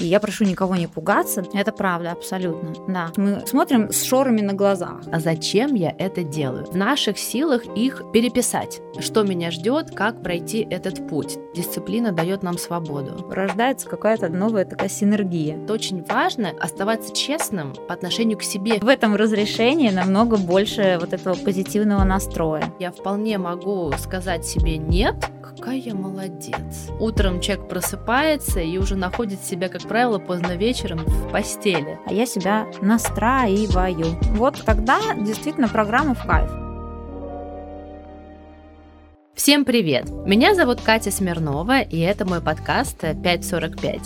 И 0.00 0.06
я 0.06 0.18
прошу 0.18 0.44
никого 0.44 0.76
не 0.76 0.86
пугаться. 0.86 1.44
Это 1.52 1.72
правда, 1.72 2.12
абсолютно. 2.12 2.72
Да. 2.88 3.12
Мы 3.16 3.42
смотрим 3.46 3.92
с 3.92 4.02
шорами 4.02 4.40
на 4.40 4.54
глазах. 4.54 5.02
А 5.12 5.20
зачем 5.20 5.74
я 5.74 5.94
это 5.98 6.22
делаю? 6.22 6.64
В 6.64 6.76
наших 6.76 7.18
силах 7.18 7.64
их 7.76 8.02
переписать. 8.12 8.80
Что 8.98 9.22
меня 9.22 9.50
ждет, 9.50 9.90
как 9.94 10.22
пройти 10.22 10.66
этот 10.68 11.06
путь. 11.08 11.38
Дисциплина 11.54 12.12
дает 12.12 12.42
нам 12.42 12.56
свободу. 12.56 13.26
Рождается 13.30 13.88
какая-то 13.88 14.28
новая 14.28 14.64
такая 14.64 14.88
синергия. 14.88 15.62
Это 15.62 15.74
очень 15.74 16.02
важно 16.04 16.52
оставаться 16.58 17.14
честным 17.14 17.74
по 17.74 17.94
отношению 17.94 18.38
к 18.38 18.42
себе. 18.42 18.78
В 18.80 18.88
этом 18.88 19.14
разрешении 19.14 19.90
намного 19.90 20.38
больше 20.38 20.98
вот 21.00 21.12
этого 21.12 21.34
позитивного 21.34 22.04
настроя. 22.04 22.72
Я 22.78 22.90
вполне 22.90 23.38
могу 23.38 23.92
сказать 23.98 24.46
себе 24.46 24.78
нет, 24.78 25.14
какая 25.56 25.76
я 25.76 25.94
молодец. 25.94 26.88
Утром 26.98 27.40
человек 27.40 27.68
просыпается 27.68 28.60
и 28.60 28.78
уже 28.78 28.96
находит 28.96 29.40
себя, 29.42 29.68
как 29.68 29.82
правило, 29.82 30.18
поздно 30.18 30.56
вечером 30.56 30.98
в 30.98 31.30
постели. 31.30 31.98
А 32.06 32.12
я 32.12 32.26
себя 32.26 32.66
настраиваю. 32.80 34.18
Вот 34.34 34.62
тогда 34.64 35.00
действительно 35.14 35.68
программа 35.68 36.14
в 36.14 36.24
кайф. 36.24 36.50
Всем 39.34 39.64
привет! 39.64 40.10
Меня 40.26 40.54
зовут 40.54 40.82
Катя 40.82 41.10
Смирнова, 41.10 41.80
и 41.80 41.98
это 41.98 42.26
мой 42.26 42.42
подкаст 42.42 43.00
545. 43.00 44.00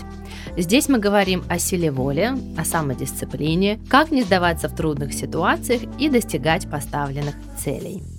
Здесь 0.57 0.89
мы 0.89 1.01
говорим 1.01 1.43
о 1.49 1.59
силе 1.59 1.91
воли, 1.91 2.33
о 2.57 2.65
самодисциплине, 2.65 3.81
как 3.91 4.13
не 4.13 4.23
сдаваться 4.23 4.69
в 4.69 4.77
трудных 4.77 5.13
ситуациях 5.13 5.83
и 5.99 6.09
достигать 6.09 6.71
поставленных 6.71 7.35
целей. 7.59 8.14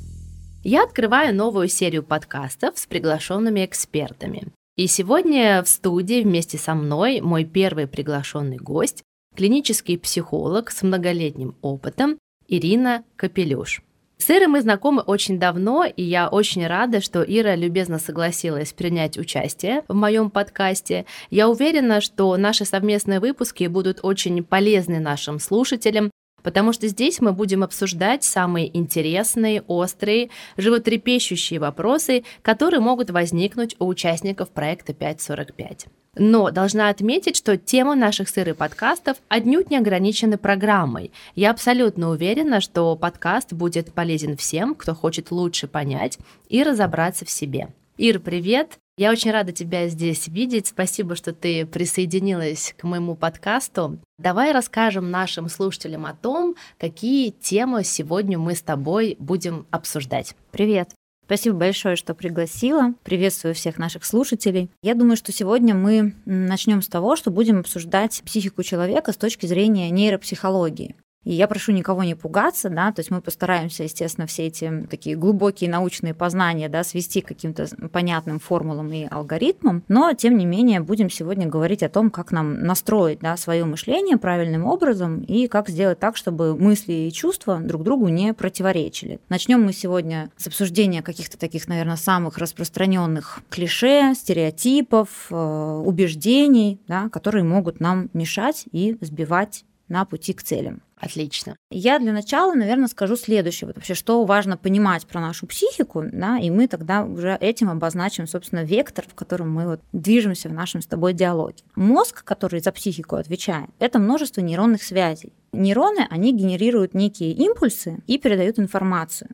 Я 0.67 0.83
открываю 0.83 1.35
новую 1.35 1.67
серию 1.67 2.01
подкастов 2.01 2.79
с 2.79 2.87
приглашенными 2.87 3.63
экспертами. 3.63 4.47
И 4.75 4.87
сегодня 4.87 5.61
в 5.61 5.69
студии 5.69 6.23
вместе 6.23 6.57
со 6.57 6.73
мной 6.73 7.21
мой 7.21 7.45
первый 7.45 7.85
приглашенный 7.85 8.57
гость, 8.57 9.03
клинический 9.35 9.99
психолог 9.99 10.71
с 10.71 10.81
многолетним 10.81 11.55
опытом 11.61 12.17
Ирина 12.47 13.03
Капелюш. 13.15 13.83
С 14.17 14.27
Ирой 14.31 14.47
мы 14.47 14.61
знакомы 14.61 15.03
очень 15.03 15.37
давно, 15.37 15.85
и 15.85 16.01
я 16.01 16.29
очень 16.29 16.65
рада, 16.65 16.99
что 16.99 17.21
Ира 17.21 17.55
любезно 17.55 17.99
согласилась 17.99 18.73
принять 18.73 19.19
участие 19.19 19.83
в 19.87 19.93
моем 19.93 20.31
подкасте. 20.31 21.05
Я 21.29 21.47
уверена, 21.47 22.01
что 22.01 22.35
наши 22.37 22.65
совместные 22.65 23.19
выпуски 23.19 23.65
будут 23.67 23.99
очень 24.01 24.43
полезны 24.43 24.99
нашим 24.99 25.37
слушателям, 25.37 26.09
потому 26.45 26.73
что 26.73 26.87
здесь 26.87 27.21
мы 27.21 27.33
будем 27.33 27.63
обсуждать 27.63 28.23
самые 28.23 28.77
интересные, 28.77 29.63
острые, 29.63 30.29
животрепещущие 30.57 31.59
вопросы, 31.59 32.23
которые 32.43 32.81
могут 32.81 33.09
возникнуть 33.09 33.75
у 33.79 33.87
участников 33.87 34.49
проекта 34.49 34.93
545. 34.93 35.87
Но 36.17 36.51
должна 36.51 36.89
отметить, 36.89 37.35
что 37.35 37.57
темы 37.57 37.95
наших 37.95 38.29
сыры 38.29 38.53
подкастов 38.53 39.17
отнюдь 39.27 39.71
не 39.71 39.77
ограничены 39.77 40.37
программой. 40.37 41.11
Я 41.33 41.49
абсолютно 41.49 42.11
уверена, 42.11 42.61
что 42.61 42.95
подкаст 42.95 43.51
будет 43.51 43.91
полезен 43.91 44.37
всем, 44.37 44.75
кто 44.75 44.93
хочет 44.93 45.31
лучше 45.31 45.67
понять 45.67 46.19
и 46.47 46.61
разобраться 46.61 47.25
в 47.25 47.31
себе. 47.31 47.69
Ир, 47.97 48.19
привет! 48.19 48.77
Я 48.97 49.11
очень 49.11 49.31
рада 49.31 49.51
тебя 49.51 49.89
здесь 49.89 50.29
видеть. 50.29 50.67
Спасибо, 50.67 51.17
что 51.17 51.33
ты 51.33 51.65
присоединилась 51.65 52.73
к 52.77 52.85
моему 52.85 53.15
подкасту. 53.15 53.99
Давай 54.17 54.53
расскажем 54.53 55.11
нашим 55.11 55.49
слушателям 55.49 56.05
о 56.05 56.13
том, 56.13 56.55
какие 56.79 57.31
темы 57.31 57.83
сегодня 57.83 58.39
мы 58.39 58.55
с 58.55 58.61
тобой 58.61 59.17
будем 59.19 59.67
обсуждать. 59.69 60.37
Привет! 60.51 60.91
Спасибо 61.25 61.57
большое, 61.57 61.97
что 61.97 62.13
пригласила. 62.13 62.93
Приветствую 63.03 63.53
всех 63.53 63.77
наших 63.77 64.05
слушателей. 64.05 64.69
Я 64.81 64.95
думаю, 64.95 65.17
что 65.17 65.33
сегодня 65.33 65.75
мы 65.75 66.15
начнем 66.23 66.81
с 66.81 66.87
того, 66.87 67.17
что 67.17 67.31
будем 67.31 67.59
обсуждать 67.59 68.21
психику 68.23 68.63
человека 68.63 69.11
с 69.11 69.17
точки 69.17 69.45
зрения 69.45 69.89
нейропсихологии. 69.89 70.95
И 71.25 71.33
я 71.33 71.47
прошу 71.47 71.71
никого 71.71 72.03
не 72.03 72.15
пугаться, 72.15 72.69
да, 72.69 72.91
то 72.91 72.99
есть 72.99 73.11
мы 73.11 73.19
постараемся, 73.19 73.83
естественно, 73.83 74.27
все 74.27 74.45
эти 74.45 74.85
такие 74.89 75.15
глубокие 75.15 75.69
научные 75.69 76.13
познания, 76.13 76.69
да, 76.69 76.83
свести 76.83 77.21
к 77.21 77.27
каким-то 77.27 77.67
понятным 77.91 78.39
формулам 78.39 78.93
и 78.93 79.07
алгоритмам, 79.09 79.83
но, 79.87 80.13
тем 80.13 80.37
не 80.37 80.45
менее, 80.45 80.79
будем 80.79 81.09
сегодня 81.09 81.47
говорить 81.47 81.81
о 81.81 81.89
том, 81.89 82.11
как 82.11 82.31
нам 82.31 82.61
настроить, 82.61 83.19
да, 83.19 83.35
свое 83.37 83.65
мышление 83.65 84.17
правильным 84.17 84.65
образом 84.65 85.21
и 85.21 85.47
как 85.47 85.67
сделать 85.67 85.99
так, 85.99 86.15
чтобы 86.15 86.55
мысли 86.55 86.93
и 86.93 87.11
чувства 87.11 87.59
друг 87.59 87.83
другу 87.83 88.07
не 88.07 88.33
противоречили. 88.33 89.19
Начнем 89.27 89.63
мы 89.63 89.73
сегодня 89.73 90.29
с 90.37 90.45
обсуждения 90.45 91.01
каких-то 91.01 91.39
таких, 91.39 91.67
наверное, 91.67 91.95
самых 91.95 92.37
распространенных 92.37 93.39
клише, 93.49 94.13
стереотипов, 94.13 95.27
э, 95.31 95.35
убеждений, 95.35 96.79
да, 96.87 97.09
которые 97.09 97.43
могут 97.43 97.79
нам 97.79 98.09
мешать 98.13 98.65
и 98.71 98.95
сбивать 99.01 99.65
на 99.87 100.05
пути 100.05 100.33
к 100.33 100.43
целям. 100.43 100.81
Отлично. 100.97 101.57
Я 101.69 101.99
для 101.99 102.13
начала, 102.13 102.53
наверное, 102.53 102.87
скажу 102.87 103.17
следующее. 103.17 103.67
Вот 103.67 103.75
вообще, 103.75 103.95
что 103.95 104.23
важно 104.23 104.55
понимать 104.55 105.05
про 105.05 105.19
нашу 105.19 105.45
психику, 105.45 106.03
да, 106.11 106.39
и 106.39 106.49
мы 106.49 106.67
тогда 106.67 107.03
уже 107.03 107.37
этим 107.41 107.69
обозначим, 107.69 108.27
собственно, 108.27 108.63
вектор, 108.63 109.05
в 109.05 109.13
котором 109.13 109.51
мы 109.51 109.65
вот 109.65 109.81
движемся 109.91 110.47
в 110.47 110.53
нашем 110.53 110.81
с 110.81 110.87
тобой 110.87 111.13
диалоге. 111.13 111.63
Мозг, 111.75 112.23
который 112.23 112.61
за 112.61 112.71
психику 112.71 113.17
отвечает, 113.17 113.69
это 113.79 113.99
множество 113.99 114.39
нейронных 114.39 114.83
связей. 114.83 115.33
Нейроны, 115.51 116.07
они 116.09 116.33
генерируют 116.33 116.93
некие 116.93 117.31
импульсы 117.33 118.01
и 118.07 118.17
передают 118.17 118.57
информацию. 118.57 119.31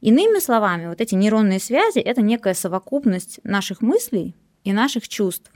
Иными 0.00 0.40
словами, 0.40 0.88
вот 0.88 1.00
эти 1.00 1.14
нейронные 1.14 1.60
связи– 1.60 1.98
это 2.00 2.22
некая 2.22 2.54
совокупность 2.54 3.40
наших 3.44 3.82
мыслей 3.82 4.34
и 4.64 4.72
наших 4.72 5.08
чувств. 5.08 5.50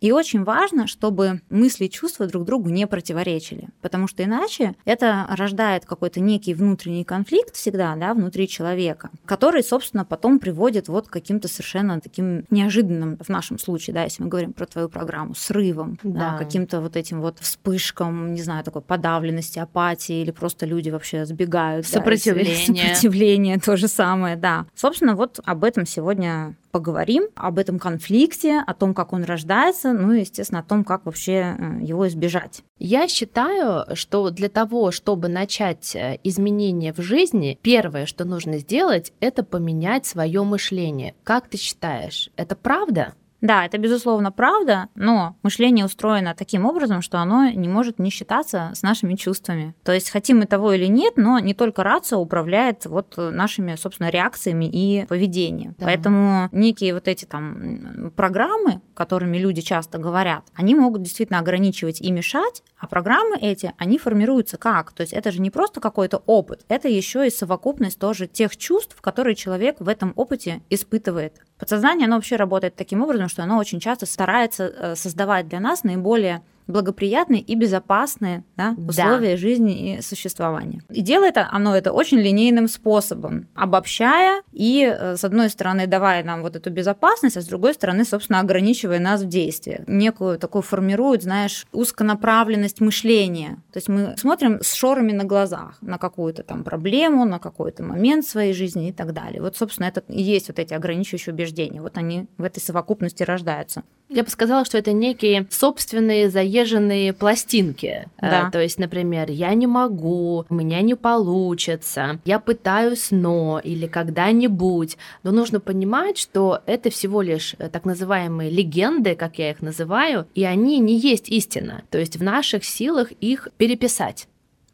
И 0.00 0.12
очень 0.12 0.44
важно, 0.44 0.86
чтобы 0.86 1.40
мысли 1.50 1.86
и 1.86 1.90
чувства 1.90 2.26
друг 2.26 2.44
другу 2.44 2.68
не 2.68 2.86
противоречили, 2.86 3.68
потому 3.82 4.06
что 4.06 4.22
иначе 4.22 4.74
это 4.84 5.26
рождает 5.30 5.84
какой-то 5.86 6.20
некий 6.20 6.54
внутренний 6.54 7.04
конфликт 7.04 7.56
всегда 7.56 7.96
да, 7.96 8.14
внутри 8.14 8.48
человека, 8.48 9.10
который, 9.24 9.62
собственно, 9.62 10.04
потом 10.04 10.38
приводит 10.38 10.88
вот 10.88 11.08
к 11.08 11.12
каким-то 11.12 11.48
совершенно 11.48 12.00
таким 12.00 12.44
неожиданным, 12.50 13.18
в 13.18 13.28
нашем 13.28 13.58
случае, 13.58 13.94
да, 13.94 14.04
если 14.04 14.22
мы 14.22 14.28
говорим 14.28 14.52
про 14.52 14.66
твою 14.66 14.88
программу, 14.88 15.34
срывом, 15.34 15.98
да. 16.02 16.32
Да, 16.32 16.38
каким-то 16.38 16.80
вот 16.80 16.96
этим 16.96 17.20
вот 17.20 17.38
вспышкам, 17.40 18.34
не 18.34 18.42
знаю, 18.42 18.64
такой 18.64 18.82
подавленности, 18.82 19.58
апатии, 19.58 20.20
или 20.20 20.30
просто 20.30 20.66
люди 20.66 20.90
вообще 20.90 21.24
сбегают. 21.24 21.86
Сопротивление. 21.86 22.48
Да, 22.68 22.74
сопротивление, 22.74 23.58
то 23.58 23.76
же 23.76 23.88
самое, 23.88 24.36
да. 24.36 24.66
Собственно, 24.74 25.14
вот 25.14 25.40
об 25.44 25.64
этом 25.64 25.86
сегодня 25.86 26.54
поговорим 26.70 27.28
об 27.34 27.58
этом 27.58 27.78
конфликте, 27.78 28.62
о 28.66 28.74
том, 28.74 28.94
как 28.94 29.12
он 29.12 29.24
рождается, 29.24 29.92
ну 29.92 30.12
и, 30.12 30.20
естественно, 30.20 30.60
о 30.60 30.64
том, 30.64 30.84
как 30.84 31.06
вообще 31.06 31.56
э, 31.58 31.78
его 31.82 32.06
избежать. 32.08 32.62
Я 32.78 33.08
считаю, 33.08 33.84
что 33.96 34.30
для 34.30 34.48
того, 34.48 34.90
чтобы 34.90 35.28
начать 35.28 35.94
э, 35.96 36.18
изменения 36.24 36.92
в 36.92 37.00
жизни, 37.00 37.58
первое, 37.62 38.06
что 38.06 38.24
нужно 38.24 38.58
сделать, 38.58 39.12
это 39.20 39.42
поменять 39.42 40.06
свое 40.06 40.42
мышление. 40.42 41.14
Как 41.24 41.48
ты 41.48 41.56
считаешь, 41.56 42.30
это 42.36 42.56
правда? 42.56 43.14
Да, 43.40 43.64
это 43.64 43.78
безусловно 43.78 44.32
правда, 44.32 44.88
но 44.94 45.36
мышление 45.42 45.84
устроено 45.84 46.34
таким 46.36 46.66
образом, 46.66 47.02
что 47.02 47.18
оно 47.18 47.48
не 47.50 47.68
может 47.68 47.98
не 47.98 48.10
считаться 48.10 48.70
с 48.74 48.82
нашими 48.82 49.14
чувствами. 49.14 49.74
То 49.84 49.92
есть 49.92 50.10
хотим 50.10 50.38
мы 50.38 50.46
того 50.46 50.72
или 50.72 50.86
нет, 50.86 51.14
но 51.16 51.38
не 51.38 51.54
только 51.54 51.82
рация 51.82 52.18
управляет 52.18 52.86
вот 52.86 53.14
нашими, 53.16 53.76
собственно, 53.76 54.10
реакциями 54.10 54.64
и 54.64 55.06
поведением. 55.06 55.74
Да. 55.78 55.86
Поэтому 55.86 56.48
некие 56.52 56.94
вот 56.94 57.06
эти 57.08 57.24
там 57.24 58.12
программы, 58.16 58.80
которыми 58.94 59.38
люди 59.38 59.60
часто 59.60 59.98
говорят, 59.98 60.44
они 60.54 60.74
могут 60.74 61.02
действительно 61.02 61.38
ограничивать 61.38 62.00
и 62.00 62.10
мешать, 62.10 62.62
а 62.78 62.86
программы 62.86 63.36
эти, 63.40 63.72
они 63.78 63.98
формируются 63.98 64.56
как? 64.56 64.92
То 64.92 65.02
есть 65.02 65.12
это 65.12 65.30
же 65.30 65.40
не 65.40 65.50
просто 65.50 65.80
какой-то 65.80 66.22
опыт, 66.26 66.64
это 66.68 66.88
еще 66.88 67.26
и 67.26 67.30
совокупность 67.30 67.98
тоже 67.98 68.26
тех 68.26 68.56
чувств, 68.56 69.00
которые 69.00 69.34
человек 69.34 69.76
в 69.80 69.88
этом 69.88 70.12
опыте 70.16 70.62
испытывает. 70.70 71.34
Подсознание, 71.58 72.06
оно 72.06 72.16
вообще 72.16 72.36
работает 72.36 72.76
таким 72.76 73.02
образом, 73.02 73.28
что 73.28 73.42
оно 73.42 73.58
очень 73.58 73.80
часто 73.80 74.06
старается 74.06 74.64
э, 74.64 74.96
создавать 74.96 75.48
для 75.48 75.60
нас 75.60 75.82
наиболее 75.82 76.42
благоприятные 76.68 77.40
и 77.40 77.54
безопасные 77.54 78.44
да, 78.56 78.74
условия 78.76 79.32
да. 79.32 79.36
жизни 79.36 79.96
и 79.96 80.02
существования. 80.02 80.82
И 80.90 81.00
делает 81.00 81.36
оно 81.36 81.76
это 81.76 81.92
очень 81.92 82.18
линейным 82.18 82.68
способом, 82.68 83.48
обобщая 83.54 84.42
и, 84.52 84.82
э, 84.84 85.16
с 85.16 85.24
одной 85.24 85.50
стороны, 85.50 85.86
давая 85.86 86.22
нам 86.24 86.42
вот 86.42 86.56
эту 86.56 86.70
безопасность, 86.70 87.36
а 87.36 87.40
с 87.40 87.46
другой 87.46 87.74
стороны, 87.74 88.04
собственно, 88.04 88.40
ограничивая 88.40 88.98
нас 88.98 89.22
в 89.22 89.28
действии. 89.28 89.82
Некую 89.86 90.38
такую 90.38 90.62
формирует, 90.62 91.22
знаешь, 91.22 91.66
узконаправленность 91.72 92.80
мышления. 92.80 93.62
То 93.72 93.78
есть 93.78 93.88
мы 93.88 94.14
смотрим 94.16 94.60
с 94.62 94.74
шорами 94.74 95.12
на 95.12 95.24
глазах 95.24 95.78
на 95.80 95.98
какую-то 95.98 96.42
там 96.42 96.64
проблему, 96.64 97.24
на 97.24 97.38
какой-то 97.38 97.82
момент 97.82 98.26
своей 98.26 98.52
жизни 98.52 98.88
и 98.88 98.92
так 98.92 99.12
далее. 99.12 99.40
Вот, 99.40 99.56
собственно, 99.56 99.86
это 99.86 100.02
и 100.08 100.22
есть 100.22 100.48
вот 100.48 100.58
эти 100.58 100.74
ограничивающие 100.74 101.32
убеждения. 101.32 101.80
Вот 101.80 101.96
они 101.96 102.26
в 102.36 102.44
этой 102.44 102.60
совокупности 102.60 103.22
рождаются. 103.22 103.82
Я 104.08 104.24
бы 104.24 104.30
сказала, 104.30 104.64
что 104.64 104.78
это 104.78 104.92
некие 104.92 105.46
собственные 105.50 106.30
заезженные 106.30 107.12
пластинки. 107.12 108.08
Э, 108.18 108.30
да. 108.30 108.50
То 108.50 108.60
есть, 108.60 108.78
например, 108.78 109.30
я 109.30 109.52
не 109.52 109.66
могу, 109.66 110.46
у 110.48 110.54
меня 110.54 110.80
не 110.80 110.94
получится, 110.94 112.18
я 112.24 112.38
пытаюсь, 112.38 113.08
но 113.10 113.60
или 113.62 113.86
когда-нибудь. 113.86 114.96
Но 115.22 115.30
нужно 115.30 115.60
понимать, 115.60 116.16
что 116.16 116.62
это 116.64 116.88
всего 116.88 117.20
лишь 117.20 117.54
э, 117.58 117.68
так 117.68 117.84
называемые 117.84 118.50
легенды, 118.50 119.14
как 119.14 119.38
я 119.38 119.50
их 119.50 119.60
называю, 119.60 120.26
и 120.34 120.44
они 120.44 120.78
не 120.78 120.98
есть 120.98 121.28
истина. 121.28 121.82
То 121.90 121.98
есть 121.98 122.16
в 122.16 122.22
наших 122.22 122.64
силах 122.64 123.12
их 123.20 123.48
переписать. 123.58 124.26